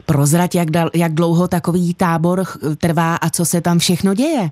Prozrať, 0.06 0.54
jak, 0.54 0.70
dal, 0.70 0.90
jak 0.94 1.12
dlouho 1.12 1.48
takový 1.48 1.94
tábor 1.94 2.42
trvá 2.80 3.16
a 3.16 3.30
co 3.30 3.44
se 3.44 3.60
tam 3.60 3.78
všechno 3.78 4.14
děje? 4.14 4.50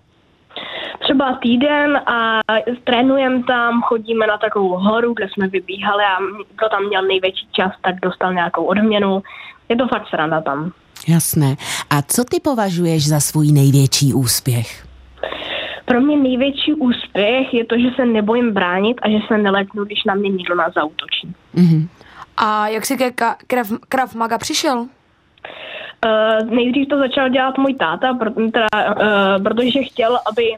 Třeba 1.01 1.38
týden 1.42 1.96
a 1.96 2.40
trénujeme 2.85 3.42
tam, 3.42 3.83
chodíme 3.83 4.27
na 4.27 4.38
takovou 4.38 4.68
horu, 4.68 5.14
kde 5.14 5.29
jsme 5.29 5.49
vybíhali 5.49 6.05
a 6.05 6.16
kdo 6.57 6.68
tam 6.68 6.87
měl 6.87 7.03
největší 7.03 7.49
čas, 7.53 7.72
tak 7.83 7.94
dostal 8.03 8.35
nějakou 8.35 8.64
odměnu. 8.64 9.22
Je 9.68 9.77
to 9.77 9.88
fakt 9.88 10.09
sranda 10.09 10.40
tam. 10.40 10.72
Jasné. 11.09 11.57
A 11.90 12.03
co 12.03 12.25
ty 12.25 12.40
považuješ 12.40 13.09
za 13.09 13.20
svůj 13.20 13.53
největší 13.53 14.14
úspěch? 14.14 14.86
Pro 15.87 16.01
mě 16.01 16.16
největší 16.16 16.75
úspěch 16.75 17.55
je 17.55 17.64
to, 17.64 17.79
že 17.79 17.90
se 17.96 18.07
nebojím 18.07 18.53
bránit 18.53 18.96
a 19.03 19.11
že 19.11 19.18
se 19.29 19.38
neleknu, 19.38 19.85
když 19.85 20.05
na 20.05 20.14
mě 20.14 20.29
někdo 20.29 20.55
nás 20.55 20.75
zautočí. 20.75 21.35
Mhm. 21.55 21.88
A 22.37 22.68
jak 22.68 22.87
jsi 22.87 22.96
ke 22.96 23.11
Krav, 23.46 23.68
Krav 23.88 24.14
Maga 24.14 24.38
přišel? 24.38 24.79
Uh, 24.79 26.51
nejdřív 26.51 26.88
to 26.88 26.99
začal 26.99 27.29
dělat 27.29 27.59
můj 27.59 27.75
táta, 27.75 28.14
pro, 28.14 28.31
teda, 28.31 28.66
uh, 28.75 29.42
protože 29.42 29.83
chtěl, 29.83 30.18
aby 30.31 30.57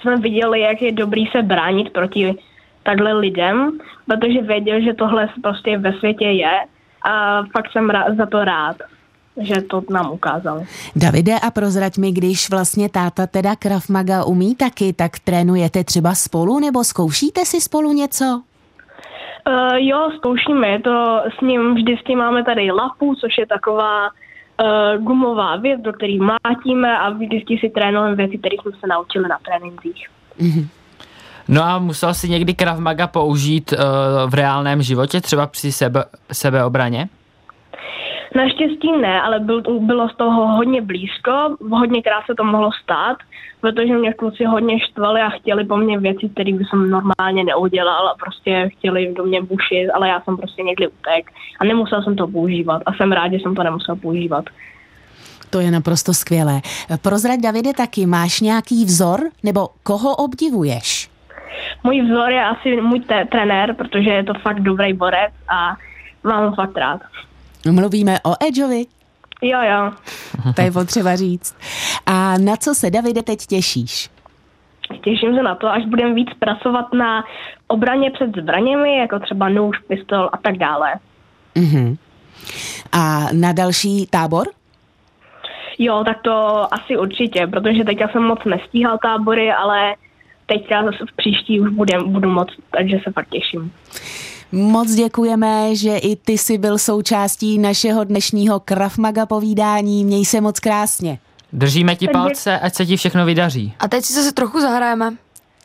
jsme 0.00 0.16
viděli, 0.16 0.60
jak 0.60 0.82
je 0.82 0.92
dobrý 0.92 1.26
se 1.26 1.42
bránit 1.42 1.92
proti 1.92 2.34
takhle 2.82 3.12
lidem, 3.12 3.78
protože 4.06 4.42
věděl, 4.42 4.80
že 4.80 4.94
tohle 4.94 5.28
prostě 5.42 5.78
ve 5.78 5.92
světě 5.92 6.24
je 6.24 6.50
a 7.02 7.42
fakt 7.42 7.72
jsem 7.72 7.90
rá, 7.90 8.04
za 8.16 8.26
to 8.26 8.44
rád, 8.44 8.76
že 9.40 9.62
to 9.62 9.82
nám 9.90 10.12
ukázal. 10.12 10.62
Davide, 10.96 11.38
a 11.38 11.50
prozrať 11.50 11.98
mi, 11.98 12.12
když 12.12 12.50
vlastně 12.50 12.88
táta 12.88 13.26
teda 13.26 13.56
Krav 13.56 13.88
Maga 13.88 14.24
umí 14.24 14.54
taky, 14.54 14.92
tak 14.92 15.18
trénujete 15.18 15.84
třeba 15.84 16.14
spolu 16.14 16.60
nebo 16.60 16.84
zkoušíte 16.84 17.44
si 17.44 17.60
spolu 17.60 17.92
něco? 17.92 18.42
Uh, 19.48 19.76
jo, 19.76 20.10
zkoušíme, 20.16 20.68
je 20.68 20.80
to 20.80 21.22
s 21.38 21.40
ním, 21.40 21.74
vždycky 21.74 22.16
máme 22.16 22.44
tady 22.44 22.70
lapu, 22.72 23.14
což 23.14 23.38
je 23.38 23.46
taková 23.46 24.08
uh, 24.08 25.04
gumová 25.04 25.56
věc, 25.56 25.80
do 25.80 25.92
které 25.92 26.18
mlátíme 26.18 26.98
a 26.98 27.10
vždycky 27.10 27.58
si 27.58 27.68
trénujeme 27.68 28.16
věci, 28.16 28.38
které 28.38 28.56
jsme 28.62 28.72
se 28.80 28.86
naučili 28.86 29.28
na 29.28 29.38
trénincích. 29.44 30.08
No 31.48 31.62
a 31.62 31.78
musel 31.78 32.14
si 32.14 32.28
někdy 32.28 32.54
Krav 32.54 32.78
Maga 32.78 33.06
použít 33.06 33.72
uh, 33.72 33.78
v 34.30 34.34
reálném 34.34 34.82
životě, 34.82 35.20
třeba 35.20 35.46
při 35.46 35.72
sebe, 35.72 36.04
sebeobraně? 36.32 37.08
Naštěstí 38.34 38.92
ne, 39.00 39.22
ale 39.22 39.40
byl, 39.40 39.62
bylo 39.80 40.08
z 40.08 40.16
toho 40.16 40.46
hodně 40.46 40.82
blízko, 40.82 41.56
hodněkrát 41.70 42.26
se 42.26 42.34
to 42.34 42.44
mohlo 42.44 42.70
stát, 42.82 43.16
protože 43.60 43.94
mě 43.94 44.12
kluci 44.12 44.44
hodně 44.44 44.80
štvali 44.80 45.20
a 45.20 45.28
chtěli 45.28 45.64
po 45.64 45.76
mně 45.76 45.98
věci, 45.98 46.28
které 46.28 46.52
by 46.52 46.64
jsem 46.64 46.90
normálně 46.90 47.44
neudělal 47.44 48.08
a 48.08 48.14
prostě 48.24 48.68
chtěli 48.72 49.14
do 49.14 49.24
mě 49.24 49.42
bušit, 49.42 49.90
ale 49.94 50.08
já 50.08 50.20
jsem 50.20 50.36
prostě 50.36 50.62
někdy 50.62 50.88
utek 50.88 51.30
a 51.60 51.64
nemusel 51.64 52.02
jsem 52.02 52.16
to 52.16 52.26
používat 52.26 52.82
a 52.86 52.92
jsem 52.92 53.12
rád, 53.12 53.32
že 53.32 53.38
jsem 53.38 53.54
to 53.54 53.62
nemusel 53.62 53.96
používat. 53.96 54.44
To 55.50 55.60
je 55.60 55.70
naprosto 55.70 56.14
skvělé. 56.14 56.60
Prozrať, 57.02 57.40
Davide, 57.40 57.72
taky 57.72 58.06
máš 58.06 58.40
nějaký 58.40 58.84
vzor 58.84 59.20
nebo 59.42 59.68
koho 59.82 60.16
obdivuješ? 60.16 61.10
Můj 61.84 62.02
vzor 62.02 62.30
je 62.30 62.44
asi 62.44 62.80
můj 62.80 63.00
te- 63.00 63.24
trenér, 63.24 63.74
protože 63.74 64.10
je 64.10 64.24
to 64.24 64.34
fakt 64.34 64.60
dobrý 64.60 64.92
borec 64.92 65.32
a 65.48 65.76
mám 66.24 66.48
ho 66.48 66.54
fakt 66.54 66.76
rád. 66.76 67.00
Mluvíme 67.70 68.20
o 68.24 68.34
Edgeovi, 68.48 68.86
Jo, 69.42 69.58
jo. 69.62 69.92
to 70.56 70.62
je 70.62 70.72
potřeba 70.72 71.16
říct. 71.16 71.56
A 72.06 72.38
na 72.38 72.56
co 72.56 72.74
se, 72.74 72.90
Davide, 72.90 73.22
teď 73.22 73.46
těšíš? 73.46 74.10
Těším 75.04 75.34
se 75.36 75.42
na 75.42 75.54
to, 75.54 75.68
až 75.68 75.86
budeme 75.86 76.14
víc 76.14 76.28
pracovat 76.38 76.92
na 76.92 77.24
obraně 77.66 78.10
před 78.10 78.36
zbraněmi, 78.36 78.96
jako 78.98 79.18
třeba 79.18 79.48
nůž, 79.48 79.78
pistol 79.78 80.30
a 80.32 80.36
tak 80.36 80.58
dále. 80.58 80.94
Mhm. 81.54 81.96
A 82.92 83.26
na 83.32 83.52
další 83.52 84.06
tábor? 84.06 84.46
Jo, 85.78 86.02
tak 86.06 86.22
to 86.22 86.66
asi 86.74 86.96
určitě, 86.96 87.46
protože 87.46 87.84
teďka 87.84 88.08
jsem 88.08 88.22
moc 88.22 88.44
nestíhal 88.44 88.98
tábory, 89.02 89.52
ale 89.52 89.94
teďka 90.46 90.84
zase 90.84 91.04
v 91.12 91.16
příští 91.16 91.60
už 91.60 91.70
budem, 91.70 92.12
budu 92.12 92.30
moc, 92.30 92.48
takže 92.70 92.98
se 93.04 93.12
fakt 93.12 93.28
těším. 93.28 93.72
Moc 94.52 94.90
děkujeme, 94.90 95.76
že 95.76 95.96
i 95.96 96.16
ty 96.16 96.38
jsi 96.38 96.58
byl 96.58 96.78
součástí 96.78 97.58
našeho 97.58 98.04
dnešního 98.04 98.60
Krav 98.60 98.98
Maga 98.98 99.26
povídání. 99.26 100.04
Měj 100.04 100.24
se 100.24 100.40
moc 100.40 100.60
krásně. 100.60 101.18
Držíme 101.52 101.96
ti 101.96 102.08
palce, 102.08 102.58
ať 102.58 102.74
se 102.74 102.86
ti 102.86 102.96
všechno 102.96 103.24
vydaří. 103.24 103.74
A 103.78 103.88
teď 103.88 104.04
si 104.04 104.12
zase 104.12 104.32
trochu 104.32 104.60
zahrajeme. 104.60 105.14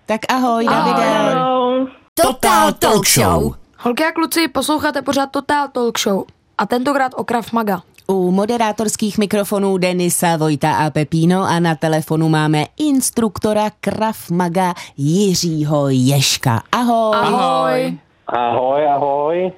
Tak 0.06 0.22
ahoj, 0.30 0.66
Davide. 0.66 1.06
Ahoj. 1.06 1.88
Total 2.14 2.74
Talk 2.74 3.08
Show. 3.08 3.54
Holky 3.78 4.04
a 4.04 4.12
kluci, 4.12 4.48
posloucháte 4.48 5.02
pořád 5.02 5.32
Total 5.32 5.68
Talk 5.68 6.00
Show. 6.00 6.24
A 6.58 6.66
tentokrát 6.66 7.12
o 7.16 7.24
Krav 7.24 7.52
Maga. 7.52 7.82
U 8.08 8.32
moderátorských 8.32 9.18
mikrofonů 9.18 9.78
Denisa, 9.78 10.38
Vojta 10.38 10.76
a 10.76 10.90
Pepíno 10.90 11.44
a 11.44 11.60
na 11.60 11.76
telefonu 11.76 12.30
máme 12.30 12.66
instruktora 12.78 13.72
Krav 13.80 14.30
Maga 14.30 14.74
Jiřího 14.98 15.90
Ješka. 15.90 16.64
Ahoj. 16.72 17.16
Ahoj. 17.16 17.98
Ahoj, 18.28 18.88
ahoj. 18.88 19.52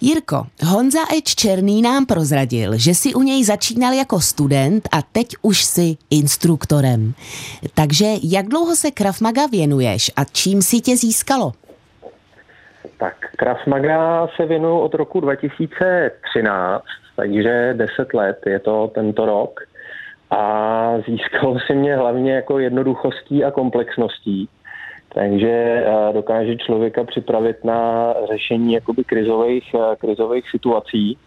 Jirko, 0.00 0.46
Honza 0.64 0.98
Eč 1.16 1.34
Černý 1.34 1.82
nám 1.82 2.06
prozradil, 2.06 2.72
že 2.76 2.94
si 2.94 3.14
u 3.14 3.22
něj 3.22 3.44
začínal 3.44 3.92
jako 3.92 4.20
student 4.20 4.88
a 4.92 5.02
teď 5.12 5.26
už 5.42 5.64
si 5.64 5.96
instruktorem. 6.10 7.12
Takže 7.74 8.06
jak 8.22 8.46
dlouho 8.46 8.76
se 8.76 8.90
Krav 8.90 9.20
Maga 9.20 9.46
věnuješ 9.46 10.10
a 10.16 10.24
čím 10.24 10.62
si 10.62 10.80
tě 10.80 10.96
získalo? 10.96 11.52
Tak 12.98 13.16
Krav 13.36 13.66
Maga 13.66 14.28
se 14.36 14.46
věnuju 14.46 14.78
od 14.78 14.94
roku 14.94 15.20
2013, 15.20 16.84
takže 17.16 17.74
10 17.76 18.14
let 18.14 18.38
je 18.46 18.58
to 18.58 18.90
tento 18.94 19.26
rok. 19.26 19.60
A 20.30 20.40
získalo 21.06 21.56
si 21.66 21.74
mě 21.74 21.96
hlavně 21.96 22.32
jako 22.34 22.58
jednoduchostí 22.58 23.44
a 23.44 23.50
komplexností. 23.50 24.48
Takže 25.16 25.48
eh, 25.48 26.12
dokáže 26.12 26.56
člověka 26.56 27.04
připravit 27.04 27.64
na 27.64 28.12
řešení 28.32 28.72
jakoby 28.72 29.04
krizových, 29.04 29.74
eh, 29.74 29.96
krizových 29.96 30.50
situací. 30.50 31.18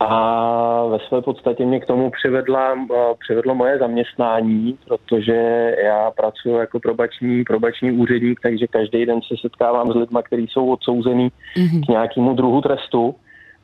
A 0.00 0.84
ve 0.86 0.98
své 0.98 1.22
podstatě 1.22 1.64
mě 1.64 1.80
k 1.80 1.86
tomu 1.86 2.10
přivedla, 2.10 2.74
eh, 2.74 3.14
přivedlo 3.18 3.54
moje 3.54 3.78
zaměstnání, 3.78 4.78
protože 4.88 5.72
já 5.84 6.10
pracuji 6.10 6.56
jako 6.56 6.80
probační, 6.80 7.44
probační 7.44 7.92
úředník, 7.92 8.40
takže 8.42 8.66
každý 8.66 9.06
den 9.06 9.20
se 9.22 9.34
setkávám 9.40 9.92
s 9.92 9.94
lidmi, 9.94 10.18
kteří 10.22 10.46
jsou 10.46 10.72
odsouzený 10.72 11.30
k 11.86 11.88
nějakému 11.88 12.34
druhu 12.34 12.60
trestu. 12.60 13.14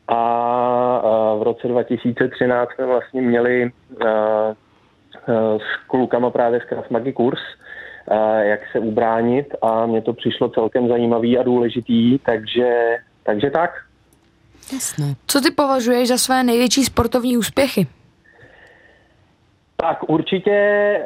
A 0.09 1.37
v 1.39 1.43
roce 1.43 1.69
2013 1.69 2.71
jsme 2.73 2.87
vlastně 2.87 3.23
měli 3.23 3.71
s 5.59 5.87
klukama 5.87 6.31
právě 6.31 6.61
z 6.61 6.65
Krav 6.65 6.91
Magy 6.91 7.13
kurz, 7.13 7.41
jak 8.41 8.61
se 8.73 8.79
ubránit 8.79 9.55
a 9.63 9.87
mně 9.87 10.03
to 10.03 10.13
přišlo 10.13 10.49
celkem 10.49 10.89
zajímavý 10.89 11.39
a 11.39 11.43
důležitý, 11.43 12.19
takže, 12.19 12.97
takže 13.23 13.51
tak. 13.51 13.71
Jasné. 14.73 15.15
Co 15.27 15.41
ty 15.41 15.51
považuješ 15.51 16.09
za 16.09 16.19
své 16.19 16.43
největší 16.43 16.85
sportovní 16.85 17.37
úspěchy? 17.37 17.87
Tak 19.81 20.11
určitě, 20.11 20.51
eh, 20.51 21.05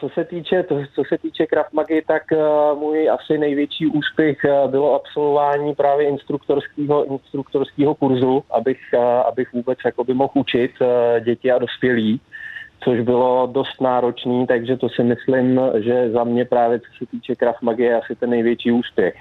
co 0.00 0.08
se 0.14 0.24
týče, 0.24 0.62
to, 0.62 0.80
co 0.94 1.02
se 1.08 1.18
týče 1.18 1.46
Krav 1.46 1.72
Magy, 1.72 2.02
tak 2.06 2.32
eh, 2.32 2.38
můj 2.74 3.10
asi 3.10 3.38
největší 3.38 3.86
úspěch 3.86 4.44
eh, 4.44 4.68
bylo 4.68 4.94
absolvování 4.94 5.74
právě 5.74 6.08
instruktorského, 6.08 7.04
instruktorského 7.04 7.94
kurzu, 7.94 8.42
abych, 8.50 8.94
abych 9.28 9.52
vůbec 9.52 9.78
jakoby 9.84 10.14
mohl 10.14 10.32
učit 10.34 10.70
děti 11.24 11.52
a 11.52 11.58
dospělí, 11.58 12.20
což 12.84 13.00
bylo 13.00 13.48
dost 13.52 13.80
náročný, 13.80 14.46
takže 14.46 14.76
to 14.76 14.88
si 14.88 15.02
myslím, 15.02 15.60
že 15.78 16.10
za 16.10 16.24
mě 16.24 16.44
právě 16.44 16.80
co 16.80 16.86
se 16.98 17.10
týče 17.10 17.34
Krav 17.34 17.56
Magy 17.62 17.82
je 17.82 18.00
asi 18.00 18.14
ten 18.16 18.30
největší 18.30 18.72
úspěch. 18.72 19.14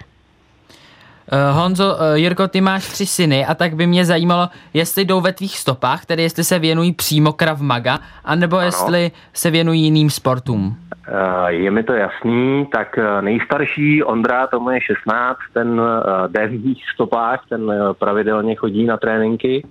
Uh, 1.31 1.57
Honzo, 1.57 1.95
uh, 1.95 2.13
Jirko, 2.13 2.47
ty 2.47 2.61
máš 2.61 2.87
tři 2.87 3.05
syny 3.05 3.45
a 3.45 3.55
tak 3.55 3.75
by 3.75 3.87
mě 3.87 4.05
zajímalo, 4.05 4.47
jestli 4.73 5.05
jdou 5.05 5.21
ve 5.21 5.33
tvých 5.33 5.57
stopách, 5.57 6.05
tedy 6.05 6.23
jestli 6.23 6.43
se 6.43 6.59
věnují 6.59 6.93
přímo 6.93 7.33
Krav 7.33 7.61
Maga, 7.61 7.99
anebo 8.25 8.57
ano. 8.57 8.65
jestli 8.65 9.11
se 9.33 9.51
věnují 9.51 9.83
jiným 9.83 10.09
sportům. 10.09 10.65
Uh, 10.67 11.47
je 11.47 11.71
mi 11.71 11.83
to 11.83 11.93
jasný, 11.93 12.65
tak 12.71 12.99
nejstarší 13.21 14.03
Ondra, 14.03 14.47
tomu 14.47 14.69
je 14.69 14.81
16, 14.81 15.37
ten 15.53 15.81
jde 16.27 16.47
v 16.47 16.65
mých 16.65 16.83
stopách, 16.93 17.41
ten 17.49 17.73
pravidelně 17.99 18.55
chodí 18.55 18.85
na 18.85 18.97
tréninky 18.97 19.63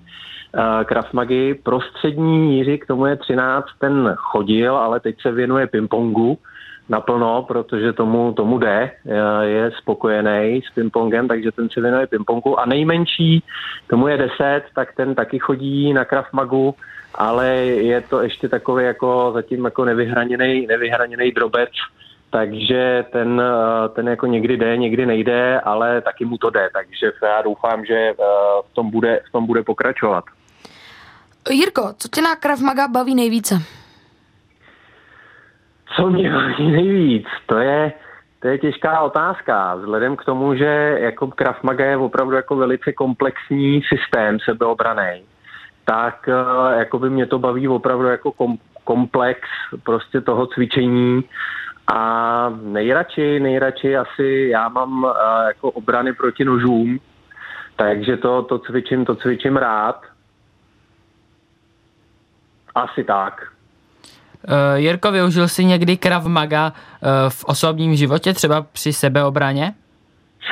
Krav 0.84 1.12
Magy. 1.12 1.54
Prostřední 1.54 2.58
Jiří, 2.58 2.78
k 2.78 2.86
tomu 2.86 3.06
je 3.06 3.16
13, 3.16 3.66
ten 3.78 4.14
chodil, 4.16 4.76
ale 4.76 5.00
teď 5.00 5.16
se 5.22 5.32
věnuje 5.32 5.66
pingpongu 5.66 6.38
naplno, 6.88 7.42
protože 7.42 7.92
tomu, 7.92 8.32
tomu 8.32 8.58
jde, 8.58 8.90
je 9.42 9.70
spokojený 9.78 10.62
s 10.70 10.74
pingpongem, 10.74 11.28
takže 11.28 11.52
ten 11.52 11.68
se 11.70 11.80
věnuje 11.80 12.06
pingpongu. 12.06 12.60
A 12.60 12.66
nejmenší, 12.66 13.42
tomu 13.86 14.08
je 14.08 14.16
10, 14.16 14.62
tak 14.74 14.94
ten 14.96 15.14
taky 15.14 15.38
chodí 15.38 15.92
na 15.92 16.04
Krav 16.04 16.32
Magu, 16.32 16.74
ale 17.14 17.56
je 17.56 18.00
to 18.00 18.22
ještě 18.22 18.48
takový 18.48 18.84
jako 18.84 19.30
zatím 19.34 19.64
jako 19.64 19.84
nevyhraněný, 19.84 20.66
nevyhraněný 20.66 21.32
drobec, 21.32 21.70
takže 22.30 23.04
ten, 23.12 23.42
ten 23.94 24.08
jako 24.08 24.26
někdy 24.26 24.56
jde, 24.56 24.76
někdy 24.76 25.06
nejde, 25.06 25.60
ale 25.60 26.00
taky 26.00 26.24
mu 26.24 26.38
to 26.38 26.50
jde, 26.50 26.68
takže 26.72 27.12
já 27.22 27.42
doufám, 27.42 27.84
že 27.84 27.94
eh, 27.94 28.14
v 28.70 28.74
tom 28.74 28.90
bude, 28.90 29.20
v 29.28 29.32
tom 29.32 29.46
bude 29.46 29.62
pokračovat. 29.62 30.24
Jirko, 31.50 31.94
co 31.98 32.08
tě 32.08 32.22
na 32.22 32.36
Krav 32.36 32.60
Maga 32.60 32.88
baví 32.88 33.14
nejvíce? 33.14 33.62
Co 35.96 36.10
mě 36.10 36.32
baví 36.32 36.70
nejvíc? 36.70 37.26
To 37.46 37.58
je, 37.58 37.92
to 38.40 38.48
je 38.48 38.58
těžká 38.58 39.00
otázka, 39.00 39.74
vzhledem 39.74 40.16
k 40.16 40.24
tomu, 40.24 40.54
že 40.54 40.98
jako 41.00 41.26
Krav 41.26 41.62
Maga 41.62 41.84
je 41.84 41.96
opravdu 41.96 42.36
jako 42.36 42.56
velice 42.56 42.92
komplexní 42.92 43.82
systém 43.82 44.38
sebeobraný, 44.40 45.22
tak 45.84 46.28
eh, 46.28 46.78
jako 46.78 46.98
by 46.98 47.10
mě 47.10 47.26
to 47.26 47.38
baví 47.38 47.68
opravdu 47.68 48.06
jako 48.06 48.32
kom, 48.32 48.58
komplex 48.84 49.40
prostě 49.82 50.20
toho 50.20 50.46
cvičení 50.46 51.24
a 51.92 52.52
nejradši, 52.62 53.40
nejradši 53.40 53.96
asi 53.96 54.48
já 54.52 54.68
mám 54.68 55.04
uh, 55.04 55.10
jako 55.46 55.70
obrany 55.70 56.12
proti 56.12 56.44
nožům, 56.44 57.00
takže 57.76 58.16
to, 58.16 58.42
to 58.42 58.58
cvičím, 58.58 59.04
to 59.04 59.14
cvičím 59.14 59.56
rád. 59.56 60.00
Asi 62.78 63.04
tak. 63.04 63.42
Uh, 64.48 64.54
Jirko, 64.74 65.12
využil 65.12 65.48
jsi 65.48 65.64
někdy 65.64 65.96
Krav 65.96 66.26
Maga 66.26 66.72
uh, 66.72 67.08
v 67.28 67.44
osobním 67.44 67.96
životě, 67.96 68.34
třeba 68.34 68.66
při 68.72 68.92
sebeobraně? 68.92 69.74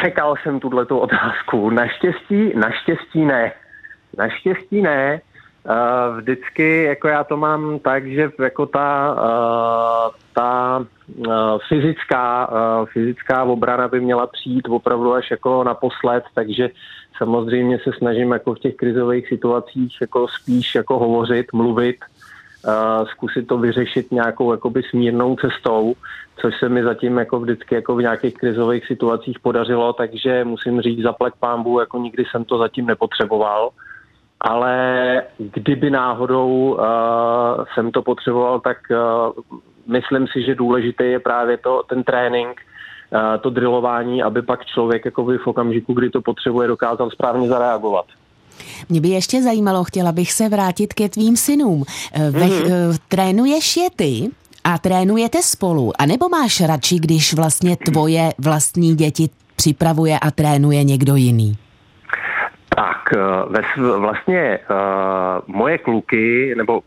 Čekal 0.02 0.34
jsem 0.42 0.60
tuhle 0.60 0.86
otázku. 0.86 1.70
Naštěstí, 1.70 2.52
naštěstí 2.54 3.24
ne. 3.24 3.52
Naštěstí 4.18 4.82
ne. 4.82 5.20
Uh, 5.64 6.16
vždycky, 6.18 6.82
jako 6.82 7.08
já 7.08 7.24
to 7.24 7.36
mám 7.36 7.78
tak, 7.78 8.06
že 8.06 8.30
jako 8.40 8.66
ta, 8.66 9.14
uh, 9.14 10.14
ta 10.32 10.84
uh, 11.16 11.58
fyzická, 11.68 12.48
uh, 12.50 12.86
fyzická 12.86 13.44
obrana 13.44 13.88
by 13.88 14.00
měla 14.00 14.26
přijít 14.26 14.68
opravdu 14.68 15.14
až 15.14 15.30
jako 15.30 15.64
naposled, 15.64 16.24
takže 16.34 16.68
samozřejmě 17.18 17.78
se 17.78 17.90
snažím 17.98 18.32
jako 18.32 18.54
v 18.54 18.58
těch 18.58 18.74
krizových 18.76 19.28
situacích 19.28 19.96
jako 20.00 20.28
spíš 20.28 20.74
jako 20.74 20.98
hovořit, 20.98 21.52
mluvit, 21.52 21.96
zkusit 23.12 23.46
to 23.46 23.58
vyřešit 23.58 24.12
nějakou 24.12 24.52
jakoby 24.52 24.82
smírnou 24.90 25.36
cestou, 25.36 25.94
což 26.40 26.54
se 26.58 26.68
mi 26.68 26.82
zatím 26.82 27.18
jako 27.18 27.40
vždycky 27.40 27.74
jako 27.74 27.96
v 27.96 28.02
nějakých 28.02 28.34
krizových 28.34 28.86
situacích 28.86 29.40
podařilo, 29.40 29.92
takže 29.92 30.44
musím 30.44 30.80
říct 30.80 31.02
zaplať 31.02 31.32
pámbu, 31.40 31.80
jako 31.80 31.98
nikdy 31.98 32.24
jsem 32.30 32.44
to 32.44 32.58
zatím 32.58 32.86
nepotřeboval. 32.86 33.70
Ale 34.40 35.22
kdyby 35.38 35.90
náhodou 35.90 36.48
uh, 36.48 37.64
jsem 37.74 37.90
to 37.90 38.02
potřeboval, 38.02 38.60
tak 38.60 38.76
uh, 38.90 39.32
myslím 39.86 40.26
si, 40.26 40.42
že 40.42 40.54
důležité 40.54 41.04
je 41.04 41.20
právě 41.20 41.56
to, 41.56 41.82
ten 41.88 42.04
trénink, 42.04 42.60
uh, 43.10 43.20
to 43.40 43.50
drillování, 43.50 44.22
aby 44.22 44.42
pak 44.42 44.66
člověk 44.66 45.04
jakoby 45.04 45.38
v 45.38 45.46
okamžiku, 45.46 45.92
kdy 45.92 46.10
to 46.10 46.20
potřebuje, 46.20 46.68
dokázal 46.68 47.10
správně 47.10 47.48
zareagovat. 47.48 48.06
Mě 48.88 49.00
by 49.00 49.08
ještě 49.08 49.42
zajímalo, 49.42 49.84
chtěla 49.84 50.12
bych 50.12 50.32
se 50.32 50.48
vrátit 50.48 50.94
ke 50.94 51.08
tvým 51.08 51.36
synům. 51.36 51.84
Eh, 52.12 52.30
ve, 52.30 52.46
mm-hmm. 52.46 52.98
Trénuješ 53.08 53.76
je 53.76 53.88
ty 53.96 54.30
a 54.64 54.78
trénujete 54.78 55.42
spolu, 55.42 55.92
anebo 55.98 56.28
máš 56.28 56.60
radši, 56.60 56.98
když 56.98 57.34
vlastně 57.34 57.76
tvoje 57.76 58.32
vlastní 58.38 58.94
děti 58.94 59.30
připravuje 59.56 60.18
a 60.18 60.30
trénuje 60.30 60.84
někdo 60.84 61.16
jiný? 61.16 61.58
Tak, 62.68 63.12
eh, 63.12 63.98
vlastně 63.98 64.58
uh, 64.70 65.54
moje 65.56 65.78
kluky, 65.78 66.54
nebo 66.56 66.78
uh, 66.78 66.82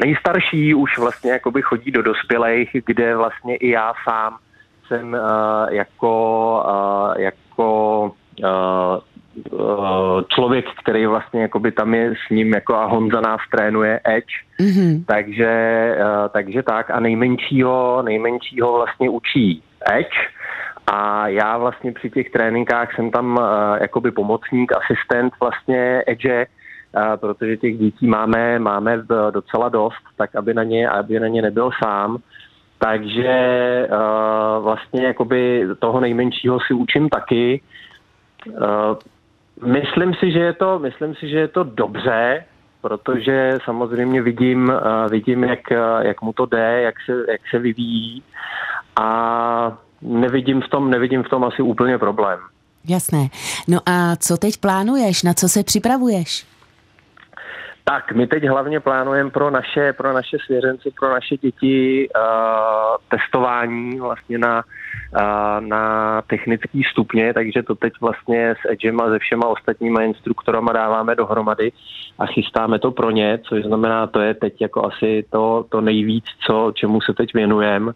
nejstarší 0.00 0.74
už 0.74 0.98
vlastně 0.98 1.30
jakoby 1.30 1.62
chodí 1.62 1.90
do 1.90 2.02
dospělých, 2.02 2.76
kde 2.86 3.16
vlastně 3.16 3.56
i 3.56 3.70
já 3.70 3.92
sám 4.04 4.36
jsem 4.88 5.12
uh, 5.12 5.74
jako, 5.74 6.12
uh, 6.68 7.22
jako 7.22 8.12
člověk, 10.28 10.64
který 10.82 11.06
vlastně 11.06 11.42
jakoby 11.42 11.72
tam 11.72 11.94
je 11.94 12.14
s 12.26 12.30
ním 12.30 12.54
jako 12.54 12.74
a 12.74 12.84
Honza 12.86 13.20
nás 13.20 13.40
trénuje 13.50 14.00
Edge, 14.04 14.34
mm-hmm. 14.60 15.04
takže, 15.06 15.50
uh, 16.00 16.28
takže 16.28 16.62
tak 16.62 16.90
a 16.90 17.00
nejmenšího, 17.00 18.02
nejmenšího 18.02 18.72
vlastně 18.72 19.10
učí 19.10 19.62
Edge 19.92 20.18
a 20.86 21.28
já 21.28 21.58
vlastně 21.58 21.92
při 21.92 22.10
těch 22.10 22.30
tréninkách 22.30 22.94
jsem 22.94 23.10
tam 23.10 23.36
uh, 23.36 23.42
jakoby 23.80 24.10
pomocník, 24.10 24.72
asistent 24.72 25.32
vlastně 25.40 26.02
Edge, 26.06 26.46
protože 27.16 27.56
těch 27.56 27.78
dětí 27.78 28.06
máme, 28.06 28.58
máme 28.58 29.02
docela 29.30 29.68
dost, 29.68 30.02
tak 30.16 30.36
aby 30.36 30.54
na 30.54 30.62
ně, 30.62 30.88
aby 30.88 31.20
na 31.20 31.28
ně 31.28 31.42
nebyl 31.42 31.70
sám. 31.84 32.18
Takže 32.78 33.36
vlastně 34.60 35.06
jakoby 35.06 35.66
toho 35.78 36.00
nejmenšího 36.00 36.58
si 36.60 36.74
učím 36.74 37.08
taky. 37.08 37.60
Myslím 39.64 40.14
si, 40.14 40.32
že 40.32 40.38
je 40.38 40.52
to, 40.52 40.78
myslím 40.78 41.14
si, 41.14 41.28
že 41.28 41.38
je 41.38 41.48
to 41.48 41.64
dobře, 41.64 42.44
protože 42.80 43.58
samozřejmě 43.64 44.22
vidím, 44.22 44.68
uh, 44.68 45.10
vidím 45.10 45.44
jak, 45.44 45.60
uh, 45.70 46.06
jak 46.06 46.22
mu 46.22 46.32
to 46.32 46.46
jde, 46.46 46.80
jak 46.82 46.94
se, 47.06 47.12
jak 47.32 47.40
se 47.50 47.58
vyvíjí 47.58 48.22
a 48.96 49.78
nevidím 50.02 50.60
v 50.60 50.68
tom, 50.68 50.90
nevidím 50.90 51.22
v 51.22 51.28
tom 51.28 51.44
asi 51.44 51.62
úplně 51.62 51.98
problém. 51.98 52.38
Jasné. 52.88 53.28
No 53.68 53.78
a 53.86 54.16
co 54.16 54.36
teď 54.36 54.56
plánuješ? 54.56 55.22
Na 55.22 55.34
co 55.34 55.48
se 55.48 55.64
připravuješ? 55.64 56.46
Tak, 57.88 58.12
my 58.12 58.26
teď 58.26 58.44
hlavně 58.44 58.80
plánujeme 58.80 59.30
pro 59.30 59.50
naše, 59.50 59.92
pro 59.92 60.12
naše 60.12 60.36
svěřence, 60.46 60.90
pro 61.00 61.10
naše 61.10 61.36
děti 61.36 62.08
uh, 62.16 62.96
testování 63.08 64.00
vlastně 64.00 64.38
na, 64.38 64.64
uh, 65.14 65.66
na 65.66 66.22
technický 66.22 66.82
stupně, 66.82 67.34
takže 67.34 67.62
to 67.62 67.74
teď 67.74 67.92
vlastně 68.00 68.50
s 68.50 68.70
Edgem 68.70 69.00
a 69.00 69.08
se 69.08 69.18
všema 69.18 69.46
ostatníma 69.46 70.02
instruktorama 70.02 70.72
dáváme 70.72 71.14
dohromady 71.14 71.72
a 72.18 72.26
chystáme 72.26 72.78
to 72.78 72.90
pro 72.90 73.10
ně, 73.10 73.38
což 73.48 73.64
znamená, 73.64 74.06
to 74.06 74.20
je 74.20 74.34
teď 74.34 74.60
jako 74.60 74.86
asi 74.86 75.24
to, 75.30 75.66
to 75.68 75.80
nejvíc, 75.80 76.24
co, 76.46 76.72
čemu 76.74 77.00
se 77.00 77.12
teď 77.14 77.34
věnujeme 77.34 77.92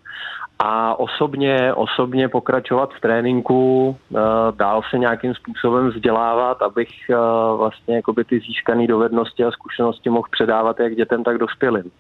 a 0.65 0.99
osobně, 0.99 1.75
osobně 1.75 2.29
pokračovat 2.29 2.91
v 2.97 3.01
tréninku, 3.01 3.97
eh, 3.99 4.19
dál 4.57 4.83
se 4.91 4.99
nějakým 4.99 5.35
způsobem 5.35 5.89
vzdělávat, 5.89 6.63
abych 6.63 6.89
eh, 7.11 7.17
vlastně 7.57 7.97
jakoby 7.97 8.25
ty 8.25 8.41
získané 8.41 8.87
dovednosti 8.87 9.45
a 9.45 9.51
zkušenosti 9.51 10.11
mohl 10.11 10.29
předávat 10.31 10.81
jak 10.81 10.95
dětem, 10.95 11.25
tak 11.25 11.39
dospělým. 11.39 11.91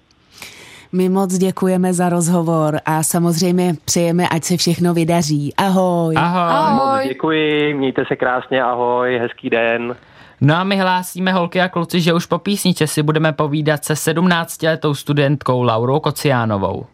My 0.93 1.09
moc 1.09 1.39
děkujeme 1.39 1.93
za 1.93 2.09
rozhovor 2.09 2.81
a 2.87 3.03
samozřejmě 3.03 3.75
přejeme, 3.85 4.29
ať 4.29 4.45
se 4.45 4.57
všechno 4.57 4.95
vydaří. 4.95 5.55
Ahoj. 5.57 6.15
Ahoj. 6.19 6.43
ahoj. 6.43 6.97
Moc 6.97 7.09
děkuji, 7.09 7.75
mějte 7.75 8.05
se 8.09 8.17
krásně, 8.17 8.63
ahoj, 8.63 9.19
hezký 9.19 9.51
den. 9.51 9.97
No 10.41 10.55
a 10.55 10.65
my 10.65 10.77
hlásíme 10.77 11.33
holky 11.33 11.61
a 11.61 11.69
kluci, 11.69 12.01
že 12.01 12.13
už 12.13 12.27
po 12.27 12.39
písničce 12.39 12.87
si 12.87 13.03
budeme 13.03 13.33
povídat 13.33 13.85
se 13.85 13.95
17-letou 13.95 14.95
studentkou 14.95 15.63
Laurou 15.63 16.01
Kociánovou. 16.01 16.87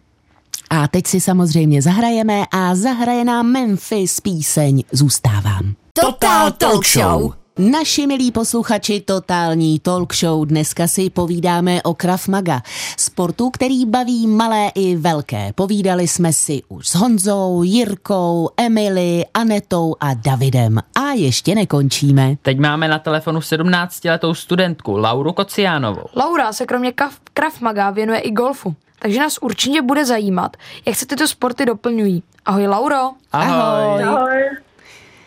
A 0.71 0.89
teď 0.89 1.07
si 1.07 1.21
samozřejmě 1.21 1.83
zahrajeme 1.83 2.43
a 2.53 2.75
zahraje 2.75 3.25
nám 3.25 3.47
Memphis 3.47 4.21
píseň 4.21 4.83
Zůstávám. 4.93 5.75
Total 5.93 6.51
Talk 6.51 6.87
Show. 6.87 7.46
Naši 7.59 8.07
milí 8.07 8.33
posluchači 8.33 9.01
Totální 9.01 9.79
Talk 9.79 10.15
Show 10.15 10.47
dneska 10.47 10.87
si 10.87 11.11
povídáme 11.11 11.83
o 11.83 11.95
Krav 11.95 12.29
Maga, 12.29 12.63
sportu, 12.99 13.51
který 13.51 13.87
baví 13.87 14.27
malé 14.27 14.71
i 14.75 14.97
velké. 14.97 15.53
Povídali 15.55 16.09
jsme 16.09 16.33
si 16.33 16.63
už 16.69 16.89
s 16.89 16.95
Honzou, 16.95 17.63
Jirkou, 17.63 18.51
Emily, 18.57 19.25
Anetou 19.35 19.95
a 20.01 20.15
Davidem. 20.15 20.79
A 20.79 21.13
ještě 21.13 21.55
nekončíme. 21.55 22.37
Teď 22.43 22.59
máme 22.59 22.89
na 22.89 22.99
telefonu 22.99 23.41
17-letou 23.41 24.35
studentku 24.35 24.97
Lauru 24.97 25.33
Kociánovou. 25.33 26.05
Laura 26.17 26.53
se 26.53 26.67
kromě 26.67 26.93
Krav 27.35 27.61
Maga 27.61 27.91
věnuje 27.91 28.19
i 28.19 28.31
golfu 28.31 28.75
takže 28.99 29.21
nás 29.21 29.39
určitě 29.39 29.83
bude 29.83 30.05
zajímat, 30.05 30.57
jak 30.87 30.97
se 30.97 31.07
tyto 31.07 31.29
sporty 31.29 31.67
doplňují. 31.67 32.23
Ahoj, 32.45 32.67
Lauro. 32.67 33.11
Ahoj. 33.33 34.05
Ahoj. 34.05 34.66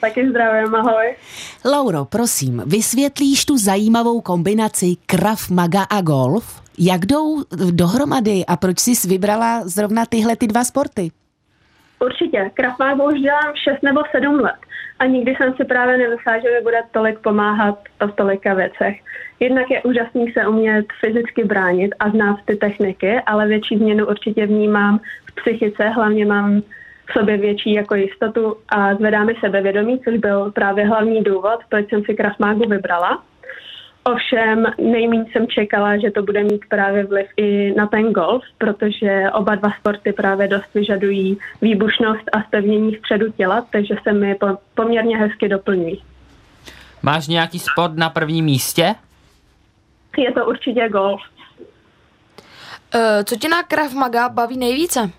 Taky 0.02 0.30
zdravím, 0.30 0.76
ahoj. 0.76 1.16
Lauro, 1.66 2.06
prosím, 2.06 2.64
vysvětlíš 2.66 3.46
tu 3.46 3.58
zajímavou 3.58 4.22
kombinaci 4.22 4.86
Krav 5.06 5.50
Maga 5.50 5.84
a 5.84 6.02
golf? 6.02 6.62
Jak 6.80 7.06
jdou 7.06 7.44
dohromady 7.72 8.46
a 8.48 8.58
proč 8.58 8.80
jsi 8.80 9.08
vybrala 9.08 9.62
zrovna 9.64 10.06
tyhle 10.06 10.36
ty 10.36 10.48
dva 10.48 10.64
sporty? 10.64 11.12
Určitě. 12.00 12.52
Krav 12.54 12.80
Maga 12.80 13.04
už 13.04 13.20
dělám 13.20 13.54
6 13.56 13.84
nebo 13.84 14.02
7 14.12 14.40
let 14.40 14.60
a 15.00 15.06
nikdy 15.06 15.36
jsem 15.36 15.54
si 15.54 15.66
právě 15.66 15.98
nemyslela, 15.98 16.40
že 16.40 16.50
mi 16.50 16.62
bude 16.62 16.82
tolik 16.92 17.20
pomáhat 17.20 17.80
v 18.08 18.12
tolika 18.12 18.54
věcech. 18.54 18.96
Jednak 19.40 19.70
je 19.70 19.84
úžasný 19.84 20.32
se 20.32 20.48
umět 20.48 20.86
fyzicky 21.00 21.44
bránit 21.44 21.96
a 22.00 22.10
znát 22.10 22.38
ty 22.46 22.56
techniky, 22.56 23.20
ale 23.26 23.48
větší 23.48 23.78
změnu 23.78 24.08
určitě 24.08 24.46
vnímám 24.46 25.00
v 25.26 25.36
psychice, 25.36 25.90
hlavně 25.90 26.26
mám 26.26 26.62
v 27.10 27.14
sobě 27.14 27.38
větší 27.38 27.74
jako 27.74 27.96
jistotu 27.96 28.58
a 28.70 28.96
zvedá 28.96 29.24
mi 29.24 29.36
sebevědomí, 29.40 30.00
což 30.00 30.18
byl 30.18 30.52
právě 30.52 30.88
hlavní 30.88 31.24
důvod, 31.24 31.60
proč 31.70 31.90
jsem 31.90 32.04
si 32.04 32.16
Krasmágu 32.16 32.70
vybrala. 32.70 33.24
Ovšem 34.04 34.66
nejméně 34.78 35.26
jsem 35.32 35.48
čekala, 35.48 35.98
že 35.98 36.12
to 36.12 36.24
bude 36.24 36.44
mít 36.44 36.62
právě 36.70 37.06
vliv 37.06 37.28
i 37.38 37.74
na 37.78 37.88
ten 37.88 38.14
golf, 38.14 38.44
protože 38.58 39.24
oba 39.34 39.56
dva 39.56 39.70
sporty 39.80 40.14
právě 40.14 40.48
dost 40.48 40.74
vyžadují 40.74 41.38
výbušnost 41.62 42.24
a 42.34 42.44
spevnění 42.44 42.96
středu 42.96 43.32
těla, 43.32 43.66
takže 43.72 43.96
se 44.04 44.14
mi 44.14 44.36
poměrně 44.76 45.18
hezky 45.18 45.50
doplňují. 45.50 46.04
Máš 47.02 47.28
nějaký 47.28 47.60
sport 47.60 47.94
na 47.96 48.10
prvním 48.10 48.46
místě? 48.46 48.96
Je 50.18 50.32
to 50.32 50.46
určitě 50.46 50.90
golf. 50.90 51.22
Uh, 52.96 53.24
co 53.24 53.36
tě 53.36 53.50
na 53.50 53.64
Krav 53.64 53.94
Maga 53.94 54.30
baví 54.30 54.58
nejvíce? 54.58 55.12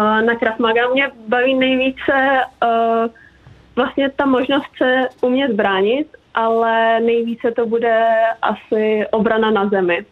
Na 0.00 0.34
Krav 0.34 0.58
Maga 0.58 0.88
mě 0.88 1.10
baví 1.28 1.54
nejvíce 1.54 2.40
uh, 2.62 3.10
vlastně 3.76 4.10
ta 4.10 4.26
možnost 4.26 4.70
se 4.78 5.08
umět 5.20 5.52
bránit, 5.52 6.06
ale 6.34 7.00
nejvíce 7.00 7.50
to 7.50 7.66
bude 7.66 8.04
asi 8.42 9.06
obrana 9.10 9.50
na 9.50 9.68
zemi. 9.68 10.04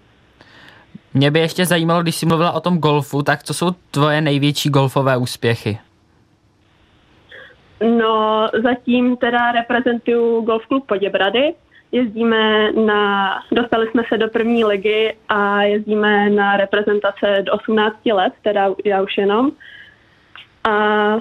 Mě 1.15 1.31
by 1.31 1.41
ještě 1.41 1.67
zajímalo, 1.67 2.03
když 2.03 2.17
jsi 2.17 2.27
mluvila 2.27 2.53
o 2.53 2.61
tom 2.61 2.79
golfu, 2.79 3.23
tak 3.23 3.43
co 3.43 3.55
jsou 3.55 3.71
tvoje 3.91 4.21
největší 4.21 4.71
golfové 4.71 5.17
úspěchy? 5.17 5.79
No, 7.99 8.49
zatím 8.63 9.17
teda 9.17 9.53
reprezentuju 9.53 10.41
golfklub 10.41 10.87
Poděbrady, 10.87 11.55
jezdíme 11.93 12.73
na, 12.73 13.33
dostali 13.53 13.91
jsme 13.91 14.03
se 14.09 14.19
do 14.19 14.29
první 14.29 14.65
ligy 14.65 15.17
a 15.29 15.63
jezdíme 15.63 16.31
na 16.31 16.57
reprezentace 16.57 17.43
do 17.43 17.53
18 17.53 17.97
let, 18.13 18.33
teda 18.43 18.69
já 18.85 19.03
už 19.03 19.19
jenom. 19.19 19.53
A 20.65 21.17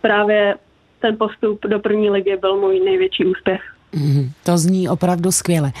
právě 0.00 0.54
ten 1.00 1.18
postup 1.18 1.66
do 1.66 1.78
první 1.78 2.10
ligy 2.10 2.36
byl 2.36 2.56
můj 2.56 2.80
největší 2.80 3.24
úspěch. 3.24 3.60
Mm, 3.92 4.30
to 4.44 4.58
zní 4.58 4.88
opravdu 4.88 5.32
skvěle. 5.32 5.72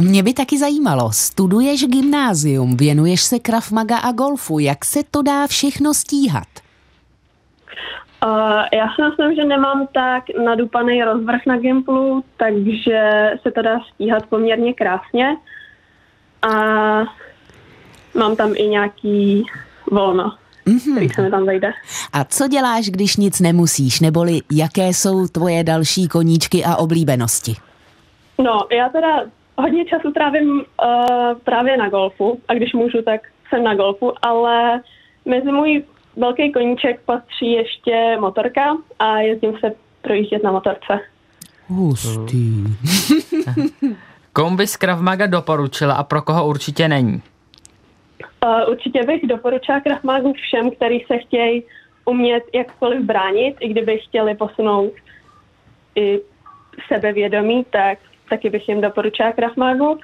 Mě 0.00 0.22
by 0.22 0.32
taky 0.34 0.58
zajímalo, 0.58 1.12
studuješ 1.12 1.86
gymnázium, 1.86 2.76
věnuješ 2.76 3.22
se 3.22 3.38
Krav 3.38 3.70
Maga 3.70 3.96
a 3.96 4.12
golfu, 4.12 4.58
jak 4.58 4.84
se 4.84 5.00
to 5.10 5.22
dá 5.22 5.46
všechno 5.46 5.94
stíhat? 5.94 6.48
Uh, 8.26 8.62
já 8.72 8.88
si 8.94 9.02
myslím, 9.02 9.34
že 9.34 9.44
nemám 9.44 9.86
tak 9.92 10.24
nadupaný 10.44 11.02
rozvrh 11.02 11.40
na 11.46 11.58
Gimplu, 11.58 12.24
takže 12.36 13.30
se 13.42 13.50
to 13.50 13.62
dá 13.62 13.78
stíhat 13.94 14.26
poměrně 14.26 14.74
krásně. 14.74 15.36
A 16.42 16.52
mám 18.14 18.36
tam 18.36 18.52
i 18.56 18.62
nějaký 18.62 19.46
volno, 19.90 20.32
mm-hmm. 20.66 20.92
který 20.92 21.08
se 21.08 21.22
mi 21.22 21.30
tam 21.30 21.46
vejde. 21.46 21.72
A 22.12 22.24
co 22.24 22.48
děláš, 22.48 22.90
když 22.90 23.16
nic 23.16 23.40
nemusíš, 23.40 24.00
neboli 24.00 24.40
jaké 24.52 24.88
jsou 24.88 25.26
tvoje 25.26 25.64
další 25.64 26.08
koníčky 26.08 26.64
a 26.64 26.76
oblíbenosti? 26.76 27.54
No, 28.38 28.66
já 28.72 28.88
teda 28.88 29.22
hodně 29.58 29.84
času 29.84 30.12
trávím 30.12 30.50
uh, 30.50 30.64
právě 31.44 31.76
na 31.76 31.88
golfu 31.88 32.40
a 32.48 32.54
když 32.54 32.72
můžu, 32.72 33.02
tak 33.02 33.20
jsem 33.48 33.64
na 33.64 33.74
golfu, 33.74 34.12
ale 34.22 34.80
mezi 35.24 35.52
můj 35.52 35.84
velký 36.16 36.52
koníček 36.52 37.00
patří 37.00 37.52
ještě 37.52 38.16
motorka 38.20 38.76
a 38.98 39.18
jezdím 39.18 39.58
se 39.60 39.72
projíždět 40.02 40.42
na 40.42 40.52
motorce. 40.52 41.00
Hustý. 41.68 42.64
Komu 44.32 44.56
bys 44.56 44.76
Krav 44.76 45.00
Maga 45.00 45.26
doporučila 45.26 45.94
a 45.94 46.02
pro 46.02 46.22
koho 46.22 46.46
určitě 46.46 46.88
není? 46.88 47.22
Uh, 48.44 48.70
určitě 48.70 49.02
bych 49.02 49.26
doporučila 49.26 49.80
Krav 49.80 50.02
Magu 50.02 50.32
všem, 50.32 50.70
kteří 50.70 51.04
se 51.06 51.18
chtějí 51.18 51.62
umět 52.04 52.42
jakkoliv 52.54 53.00
bránit, 53.00 53.56
i 53.60 53.68
kdyby 53.68 53.98
chtěli 53.98 54.34
posunout 54.34 54.92
i 55.94 56.20
sebevědomí, 56.88 57.66
tak 57.70 57.98
taky 58.30 58.50
bych 58.50 58.68
jim 58.68 58.80
doporučila 58.80 59.32
Krav 59.32 59.56
Magu. 59.56 59.98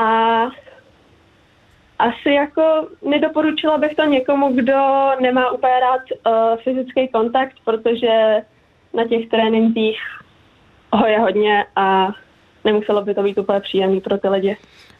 A 0.00 0.40
asi 2.00 2.30
jako 2.30 2.86
nedoporučila 3.02 3.78
bych 3.78 3.94
to 3.94 4.04
někomu, 4.04 4.52
kdo 4.52 5.10
nemá 5.20 5.50
úplně 5.50 5.80
rád 5.80 6.00
uh, 6.00 6.60
fyzický 6.62 7.08
kontakt, 7.08 7.56
protože 7.64 8.42
na 8.94 9.08
těch 9.08 9.28
trénincích 9.28 9.98
ho 10.92 11.06
je 11.06 11.18
hodně 11.18 11.64
a 11.76 12.08
nemuselo 12.64 13.02
by 13.02 13.14
to 13.14 13.22
být 13.22 13.38
úplně 13.38 13.60
příjemný 13.60 14.00
pro 14.00 14.18
ty 14.18 14.28
lidi. 14.28 14.56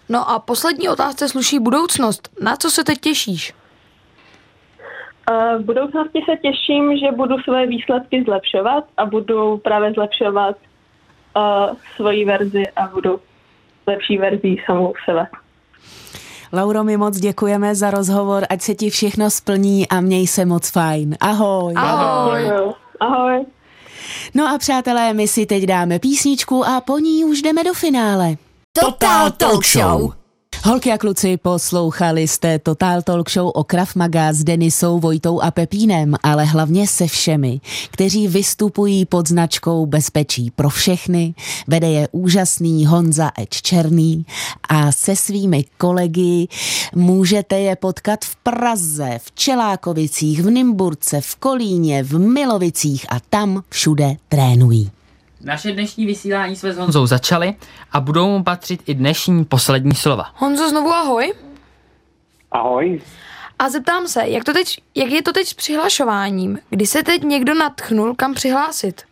No 0.08 0.30
a 0.30 0.38
poslední 0.38 0.88
otázce 0.88 1.28
sluší 1.28 1.58
budoucnost. 1.58 2.28
Na 2.42 2.56
co 2.56 2.70
se 2.70 2.84
teď 2.84 2.98
těšíš? 2.98 3.54
Uh, 5.30 5.62
v 5.62 5.64
budoucnosti 5.64 6.22
se 6.30 6.36
těším, 6.36 6.98
že 6.98 7.12
budu 7.12 7.38
své 7.38 7.66
výsledky 7.66 8.24
zlepšovat 8.24 8.84
a 8.96 9.06
budu 9.06 9.56
právě 9.56 9.92
zlepšovat 9.92 10.56
uh, 11.36 11.76
svoji 11.96 12.24
verzi 12.24 12.62
a 12.76 12.86
budu 12.86 13.20
lepší 13.86 14.18
verzí 14.18 14.62
samou 14.66 14.94
sebe. 15.04 15.26
Lauro, 16.52 16.84
my 16.84 16.96
moc 16.96 17.16
děkujeme 17.16 17.74
za 17.74 17.90
rozhovor, 17.90 18.46
ať 18.50 18.62
se 18.62 18.74
ti 18.74 18.90
všechno 18.90 19.30
splní 19.30 19.88
a 19.88 20.00
měj 20.00 20.26
se 20.26 20.44
moc 20.44 20.70
fajn. 20.70 21.16
Ahoj. 21.20 21.74
Ahoj. 21.76 22.50
Ahoj. 22.50 22.72
Ahoj. 23.00 23.46
No 24.34 24.48
a 24.54 24.58
přátelé, 24.58 25.12
my 25.12 25.28
si 25.28 25.46
teď 25.46 25.62
dáme 25.64 25.98
písničku 25.98 26.64
a 26.66 26.80
po 26.80 26.98
ní 26.98 27.24
už 27.24 27.42
jdeme 27.42 27.64
do 27.64 27.74
finále. 27.74 28.36
Total 28.72 29.30
Talk 29.30 29.66
Show. 29.66 30.19
Holky 30.64 30.92
a 30.92 30.98
kluci, 30.98 31.36
poslouchali 31.36 32.28
jste 32.28 32.58
Total 32.58 33.02
Talk 33.02 33.30
Show 33.30 33.50
o 33.54 33.64
Krav 33.64 33.94
Maga 33.94 34.32
s 34.32 34.44
Denisou, 34.44 34.98
Vojtou 34.98 35.40
a 35.40 35.50
Pepínem, 35.50 36.14
ale 36.22 36.44
hlavně 36.44 36.86
se 36.86 37.06
všemi, 37.06 37.60
kteří 37.90 38.28
vystupují 38.28 39.04
pod 39.04 39.28
značkou 39.28 39.86
Bezpečí 39.86 40.50
pro 40.50 40.70
všechny. 40.70 41.34
Vede 41.66 41.90
je 41.90 42.08
úžasný 42.12 42.86
Honza 42.86 43.30
Eč 43.38 43.62
Černý 43.62 44.26
a 44.68 44.92
se 44.92 45.16
svými 45.16 45.64
kolegy 45.78 46.48
můžete 46.94 47.60
je 47.60 47.76
potkat 47.76 48.24
v 48.24 48.36
Praze, 48.36 49.18
v 49.22 49.32
Čelákovicích, 49.32 50.42
v 50.42 50.50
Nymburce, 50.50 51.20
v 51.20 51.34
Kolíně, 51.34 52.02
v 52.02 52.18
Milovicích 52.18 53.06
a 53.08 53.20
tam 53.30 53.62
všude 53.68 54.16
trénují. 54.28 54.90
Naše 55.44 55.72
dnešní 55.72 56.06
vysílání 56.06 56.56
jsme 56.56 56.72
s 56.72 56.78
Honzou 56.78 57.06
začali 57.06 57.54
a 57.92 58.00
budou 58.00 58.30
mu 58.30 58.44
patřit 58.44 58.88
i 58.88 58.94
dnešní 58.94 59.44
poslední 59.44 59.94
slova. 59.94 60.24
Honzo, 60.34 60.68
znovu 60.68 60.90
ahoj. 60.90 61.32
Ahoj. 62.52 63.00
A 63.58 63.68
zeptám 63.68 64.06
se, 64.06 64.28
jak, 64.28 64.44
to 64.44 64.52
teď, 64.52 64.76
jak 64.94 65.10
je 65.10 65.22
to 65.22 65.32
teď 65.32 65.46
s 65.46 65.54
přihlašováním? 65.54 66.58
Kdy 66.70 66.86
se 66.86 67.02
teď 67.02 67.22
někdo 67.22 67.54
natchnul, 67.54 68.14
kam 68.14 68.34
přihlásit? 68.34 69.02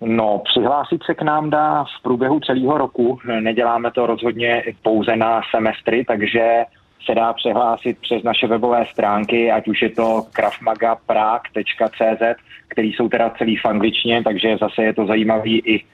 No, 0.00 0.42
přihlásit 0.44 1.02
se 1.06 1.14
k 1.14 1.22
nám 1.22 1.50
dá 1.50 1.84
v 1.84 2.02
průběhu 2.02 2.40
celého 2.40 2.78
roku. 2.78 3.18
Neděláme 3.40 3.90
to 3.90 4.06
rozhodně 4.06 4.62
pouze 4.82 5.16
na 5.16 5.40
semestry, 5.50 6.04
takže 6.04 6.64
se 7.06 7.14
dá 7.14 7.32
přihlásit 7.32 7.98
přes 7.98 8.22
naše 8.22 8.46
webové 8.46 8.86
stránky, 8.92 9.50
ať 9.50 9.68
už 9.68 9.82
je 9.82 9.90
to 9.90 10.26
krafmagaprag.cz, 10.32 12.22
který 12.68 12.92
jsou 12.92 13.08
teda 13.08 13.30
celý 13.30 13.56
v 13.56 13.66
angličtině, 13.66 14.22
takže 14.22 14.56
zase 14.60 14.82
je 14.82 14.94
to 14.94 15.06
zajímavý 15.06 15.58
i 15.58 15.80
e, 15.80 15.84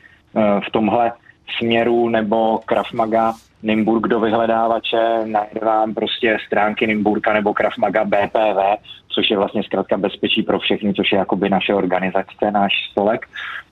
v 0.60 0.70
tomhle 0.72 1.12
směru, 1.58 2.08
nebo 2.08 2.58
Krafmaga 2.58 3.34
Nimburg 3.62 4.08
do 4.08 4.20
vyhledávače, 4.20 5.20
najde 5.24 5.60
vám 5.62 5.94
prostě 5.94 6.38
stránky 6.46 6.86
Nimburka 6.86 7.32
nebo 7.32 7.54
Krafmaga 7.54 8.04
BPV, 8.04 8.82
což 9.08 9.30
je 9.30 9.36
vlastně 9.36 9.62
zkrátka 9.62 9.96
bezpečí 9.96 10.42
pro 10.42 10.58
všechny, 10.58 10.94
což 10.94 11.12
je 11.12 11.18
jakoby 11.18 11.50
naše 11.50 11.74
organizace, 11.74 12.50
náš 12.50 12.72
spolek. 12.90 13.26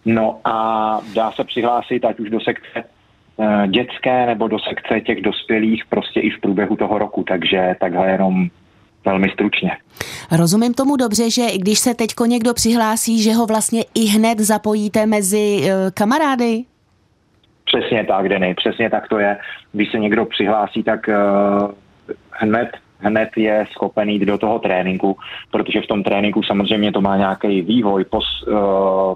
No 0.05 0.40
a 0.44 1.01
dá 1.14 1.33
se 1.33 1.44
přihlásit 1.44 2.05
ať 2.05 2.20
už 2.20 2.31
do 2.31 2.40
sekce 2.40 2.85
Eh, 2.85 2.96
dětské 3.66 4.27
nebo 4.27 4.49
do 4.49 4.59
sekce 4.59 5.01
těch 5.01 5.22
dospělých 5.22 5.85
prostě 5.88 6.20
i 6.20 6.31
v 6.31 6.40
průběhu 6.40 6.77
toho 6.77 6.99
roku, 6.99 7.25
takže 7.29 7.77
takhle 7.81 8.11
jenom 8.11 8.48
velmi 9.04 9.31
stručně. 9.31 9.71
Rozumím 10.33 10.75
tomu 10.75 10.96
dobře, 10.96 11.31
že 11.31 11.42
když 11.58 11.79
se 11.79 11.94
teďko 11.94 12.27
někdo 12.27 12.54
přihlásí, 12.54 13.23
že 13.23 13.35
ho 13.35 13.46
vlastně 13.46 13.83
i 13.94 14.04
hned 14.04 14.38
zapojíte 14.38 15.06
mezi 15.06 15.61
uh, 15.61 15.71
kamarády? 15.94 16.65
Přesně 17.65 18.04
tak, 18.04 18.29
Denny, 18.29 18.54
přesně 18.54 18.90
tak 18.90 19.08
to 19.08 19.19
je. 19.19 19.37
Když 19.73 19.90
se 19.90 19.98
někdo 19.98 20.25
přihlásí, 20.25 20.83
tak 20.83 21.08
uh, 21.08 21.71
hned 22.31 22.69
hned 22.99 23.29
je 23.37 23.67
schopen 23.71 24.09
jít 24.09 24.25
do 24.25 24.38
toho 24.38 24.59
tréninku, 24.59 25.17
protože 25.51 25.81
v 25.81 25.87
tom 25.87 26.03
tréninku 26.03 26.42
samozřejmě 26.42 26.92
to 26.92 27.01
má 27.01 27.17
nějaký 27.17 27.63
vývoj, 27.63 28.05
pos, 28.05 28.25
uh, 28.49 28.59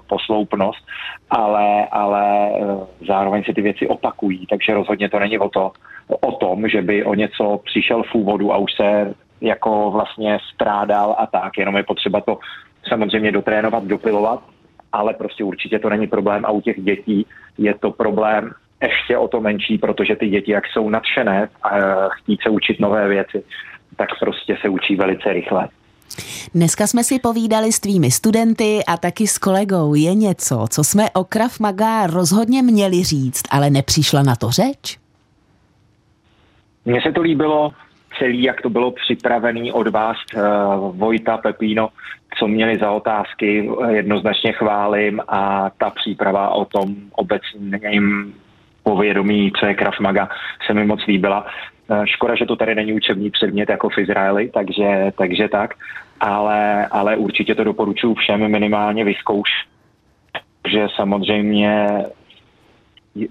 posloupnost, 0.07 0.85
ale, 1.29 1.87
ale 1.91 2.51
uh, 2.51 2.83
zároveň 3.07 3.43
si 3.43 3.53
ty 3.53 3.61
věci 3.61 3.87
opakují, 3.87 4.45
takže 4.49 4.73
rozhodně 4.73 5.09
to 5.09 5.19
není 5.19 5.39
o, 5.39 5.49
to, 5.49 5.71
o 6.07 6.31
tom, 6.31 6.69
že 6.69 6.81
by 6.81 7.03
o 7.03 7.13
něco 7.13 7.59
přišel 7.65 8.03
v 8.03 8.15
úvodu 8.15 8.53
a 8.53 8.57
už 8.57 8.73
se 8.73 9.13
jako 9.41 9.91
vlastně 9.91 10.37
strádal 10.53 11.15
a 11.17 11.25
tak, 11.25 11.57
jenom 11.57 11.77
je 11.77 11.83
potřeba 11.83 12.21
to 12.21 12.39
samozřejmě 12.87 13.31
dotrénovat, 13.31 13.83
dopilovat, 13.83 14.39
ale 14.91 15.13
prostě 15.13 15.43
určitě 15.43 15.79
to 15.79 15.89
není 15.89 16.07
problém 16.07 16.45
a 16.45 16.51
u 16.51 16.61
těch 16.61 16.81
dětí 16.81 17.25
je 17.57 17.73
to 17.73 17.91
problém 17.91 18.51
ještě 18.81 19.17
o 19.17 19.27
to 19.27 19.41
menší, 19.41 19.77
protože 19.77 20.15
ty 20.15 20.29
děti, 20.29 20.51
jak 20.51 20.67
jsou 20.67 20.89
nadšené 20.89 21.49
a 21.63 21.69
chtí 22.09 22.37
se 22.43 22.49
učit 22.49 22.79
nové 22.79 23.07
věci, 23.07 23.43
tak 23.97 24.09
prostě 24.19 24.57
se 24.61 24.69
učí 24.69 24.95
velice 24.95 25.33
rychle. 25.33 25.67
Dneska 26.53 26.87
jsme 26.87 27.03
si 27.03 27.19
povídali 27.19 27.71
s 27.71 27.79
tvými 27.79 28.11
studenty 28.11 28.79
a 28.87 28.97
taky 28.97 29.27
s 29.27 29.37
kolegou. 29.37 29.95
Je 29.95 30.15
něco, 30.15 30.65
co 30.69 30.83
jsme 30.83 31.09
o 31.13 31.23
Krav 31.23 31.59
Maga 31.59 32.07
rozhodně 32.07 32.61
měli 32.61 33.03
říct, 33.03 33.43
ale 33.51 33.69
nepřišla 33.69 34.23
na 34.23 34.35
to 34.35 34.49
řeč? 34.49 34.97
Mně 36.85 37.01
se 37.01 37.11
to 37.11 37.21
líbilo 37.21 37.71
celý, 38.19 38.43
jak 38.43 38.61
to 38.61 38.69
bylo 38.69 38.91
připravený 38.91 39.71
od 39.71 39.87
vás, 39.87 40.17
uh, 40.35 40.97
Vojta, 40.97 41.37
Pepíno, 41.37 41.89
co 42.39 42.47
měli 42.47 42.77
za 42.77 42.91
otázky, 42.91 43.69
jednoznačně 43.89 44.53
chválím 44.53 45.21
a 45.27 45.69
ta 45.77 45.89
příprava 45.89 46.49
o 46.49 46.65
tom 46.65 46.95
obecným 47.11 48.33
povědomí, 48.83 49.51
co 49.59 49.65
je 49.65 49.73
Krav 49.73 49.99
Maga, 49.99 50.29
se 50.67 50.73
mi 50.73 50.85
moc 50.85 51.05
líbila. 51.05 51.45
Eh, 51.91 52.07
škoda, 52.07 52.35
že 52.35 52.45
to 52.45 52.55
tady 52.55 52.75
není 52.75 52.93
učební 52.93 53.31
předmět 53.31 53.69
jako 53.69 53.89
v 53.89 53.97
Izraeli, 53.97 54.49
takže, 54.53 55.11
takže 55.17 55.47
tak, 55.47 55.73
ale, 56.19 56.87
ale 56.87 57.15
určitě 57.15 57.55
to 57.55 57.63
doporučuji 57.63 58.15
všem 58.15 58.51
minimálně 58.51 59.03
vyzkouš, 59.03 59.49
že 60.67 60.87
samozřejmě 60.95 61.87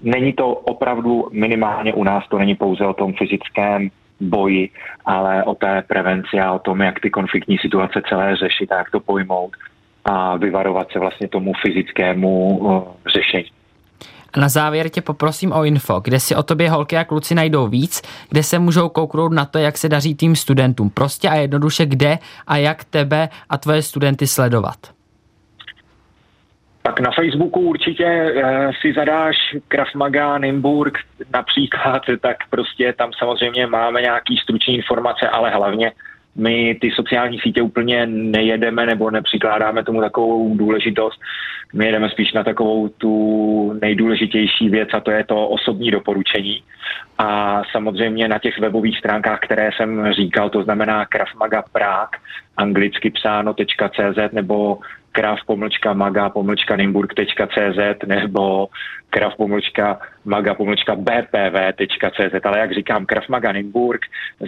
není 0.03 0.33
to 0.33 0.47
opravdu 0.47 1.29
minimálně 1.31 1.93
u 1.93 2.03
nás, 2.03 2.23
to 2.29 2.37
není 2.37 2.55
pouze 2.55 2.85
o 2.85 2.93
tom 2.93 3.13
fyzickém 3.13 3.89
boji, 4.19 4.69
ale 5.05 5.43
o 5.43 5.55
té 5.55 5.83
prevenci 5.87 6.39
a 6.39 6.53
o 6.53 6.59
tom, 6.59 6.81
jak 6.81 6.99
ty 6.99 7.09
konfliktní 7.09 7.57
situace 7.57 8.01
celé 8.09 8.35
řešit 8.35 8.71
a 8.71 8.77
jak 8.77 8.91
to 8.91 8.99
pojmout 8.99 9.51
a 10.05 10.37
vyvarovat 10.37 10.91
se 10.91 10.99
vlastně 10.99 11.27
tomu 11.27 11.53
fyzickému 11.61 12.57
uh, 12.57 12.83
řešení. 13.13 13.60
A 14.33 14.39
na 14.39 14.49
závěr 14.49 14.89
tě 14.89 15.01
poprosím 15.01 15.51
o 15.51 15.63
info, 15.63 15.99
kde 15.99 16.19
si 16.19 16.35
o 16.35 16.43
tobě 16.43 16.69
holky 16.69 16.97
a 16.97 17.03
kluci 17.03 17.35
najdou 17.35 17.67
víc, 17.67 18.01
kde 18.29 18.43
se 18.43 18.59
můžou 18.59 18.89
kouknout 18.89 19.33
na 19.33 19.45
to, 19.45 19.57
jak 19.57 19.77
se 19.77 19.89
daří 19.89 20.15
tým 20.15 20.35
studentům. 20.35 20.89
Prostě 20.89 21.29
a 21.29 21.35
jednoduše 21.35 21.85
kde 21.85 22.19
a 22.47 22.57
jak 22.57 22.83
tebe 22.83 23.29
a 23.49 23.57
tvoje 23.57 23.81
studenty 23.81 24.27
sledovat. 24.27 24.77
Tak 26.83 26.99
na 26.99 27.11
Facebooku 27.11 27.59
určitě 27.59 28.05
e, 28.05 28.71
si 28.81 28.93
zadáš 28.93 29.35
Krav 29.67 29.87
Maga, 29.95 30.37
Nimburg 30.37 30.97
například, 31.33 32.01
tak 32.21 32.37
prostě 32.49 32.93
tam 32.97 33.11
samozřejmě 33.13 33.67
máme 33.67 34.01
nějaký 34.01 34.37
stručné 34.37 34.73
informace, 34.73 35.29
ale 35.29 35.49
hlavně 35.49 35.91
my 36.35 36.77
ty 36.81 36.91
sociální 36.91 37.39
sítě 37.39 37.61
úplně 37.61 38.05
nejedeme 38.05 38.85
nebo 38.85 39.11
nepřikládáme 39.11 39.83
tomu 39.83 40.01
takovou 40.01 40.57
důležitost. 40.57 41.21
My 41.73 41.85
jedeme 41.85 42.09
spíš 42.09 42.33
na 42.33 42.43
takovou 42.43 42.87
tu 42.87 43.73
nejdůležitější 43.81 44.69
věc 44.69 44.89
a 44.93 44.99
to 44.99 45.11
je 45.11 45.23
to 45.23 45.47
osobní 45.47 45.91
doporučení. 45.91 46.63
A 47.17 47.61
samozřejmě 47.71 48.27
na 48.27 48.39
těch 48.39 48.59
webových 48.59 48.97
stránkách, 48.97 49.39
které 49.39 49.69
jsem 49.77 50.13
říkal, 50.13 50.49
to 50.49 50.63
znamená 50.63 51.05
Krafmaga 51.05 51.63
Prague, 51.71 52.19
anglicky 52.57 53.09
psáno.cz 53.09 54.31
nebo 54.31 54.79
krav 55.11 55.37
pomlčka 55.45 55.93
maga 55.93 56.29
pomlčka 56.29 56.75
nimburg.cz 56.75 58.07
nebo 58.07 58.67
krav 59.09 59.35
pomlčka 59.37 59.99
maga 60.25 60.53
pomlčka 60.53 60.95
bpv.cz, 60.95 62.45
ale 62.45 62.59
jak 62.59 62.73
říkám, 62.73 63.05
krav 63.05 63.29
maga 63.29 63.51
Nimburg, 63.51 64.01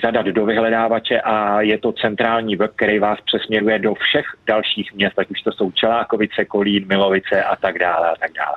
zadat 0.03 0.25
do 0.25 0.45
vyhledávače 0.45 1.21
a 1.21 1.61
je 1.61 1.77
to 1.77 1.91
centrální 1.91 2.55
web, 2.55 2.71
který 2.75 2.99
vás 2.99 3.19
přesměruje 3.25 3.79
do 3.79 3.93
všech 3.93 4.25
dalších 4.47 4.93
měst, 4.93 5.19
ať 5.19 5.29
už 5.29 5.41
to 5.41 5.51
jsou 5.51 5.71
Čelákovice, 5.71 6.45
Kolín, 6.45 6.87
Milovice 6.87 7.43
a 7.43 7.55
tak 7.55 7.79
dále 7.79 8.09
a 8.09 8.15
tak 8.19 8.31
dále. 8.33 8.55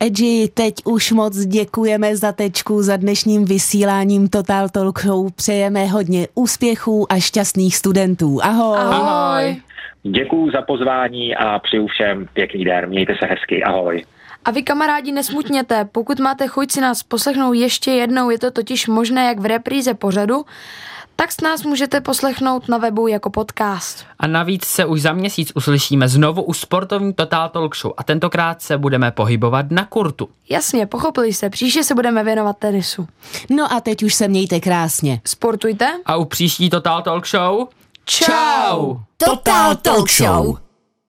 Edži, 0.00 0.48
teď 0.54 0.74
už 0.84 1.12
moc 1.12 1.36
děkujeme 1.36 2.16
za 2.16 2.32
tečku, 2.32 2.82
za 2.82 2.96
dnešním 2.96 3.44
vysíláním 3.44 4.28
Total 4.28 4.68
Talk 4.68 5.00
Show. 5.00 5.32
Přejeme 5.32 5.86
hodně 5.86 6.28
úspěchů 6.34 7.12
a 7.12 7.20
šťastných 7.20 7.76
studentů. 7.76 8.38
Ahoj. 8.42 8.78
Ahoj. 8.78 9.62
Děkuji 10.02 10.50
za 10.50 10.62
pozvání 10.62 11.36
a 11.36 11.58
přeju 11.58 11.86
všem 11.86 12.28
pěkný 12.32 12.64
den. 12.64 12.88
Mějte 12.88 13.14
se 13.18 13.26
hezky. 13.26 13.62
Ahoj. 13.62 14.04
A 14.44 14.50
vy 14.50 14.62
kamarádi 14.62 15.12
nesmutněte, 15.12 15.84
pokud 15.92 16.20
máte 16.20 16.46
chuť 16.46 16.72
si 16.72 16.80
nás 16.80 17.02
poslechnout 17.02 17.52
ještě 17.52 17.90
jednou, 17.90 18.30
je 18.30 18.38
to 18.38 18.50
totiž 18.50 18.86
možné 18.86 19.24
jak 19.24 19.38
v 19.38 19.46
repríze 19.46 19.94
pořadu, 19.94 20.44
tak 21.16 21.32
s 21.32 21.40
nás 21.40 21.62
můžete 21.62 22.00
poslechnout 22.00 22.68
na 22.68 22.78
webu 22.78 23.08
jako 23.08 23.30
podcast. 23.30 24.06
A 24.18 24.26
navíc 24.26 24.64
se 24.64 24.84
už 24.84 25.02
za 25.02 25.12
měsíc 25.12 25.52
uslyšíme 25.54 26.08
znovu 26.08 26.42
u 26.42 26.52
sportovní 26.52 27.12
Total 27.12 27.48
Talk 27.48 27.76
Show 27.76 27.92
a 27.96 28.04
tentokrát 28.04 28.62
se 28.62 28.78
budeme 28.78 29.10
pohybovat 29.10 29.70
na 29.70 29.84
kurtu. 29.84 30.28
Jasně, 30.48 30.86
pochopili 30.86 31.32
jste, 31.32 31.50
příště 31.50 31.84
se 31.84 31.94
budeme 31.94 32.24
věnovat 32.24 32.58
tenisu. 32.58 33.08
No 33.50 33.72
a 33.72 33.80
teď 33.80 34.02
už 34.02 34.14
se 34.14 34.28
mějte 34.28 34.60
krásně. 34.60 35.20
Sportujte. 35.24 35.86
A 36.06 36.16
u 36.16 36.24
příští 36.24 36.70
Total 36.70 37.02
Talk 37.02 37.26
Show 37.26 37.68
Čau! 38.08 39.04
Total 39.18 39.76
Talk 39.84 40.08
Show. 40.08 40.67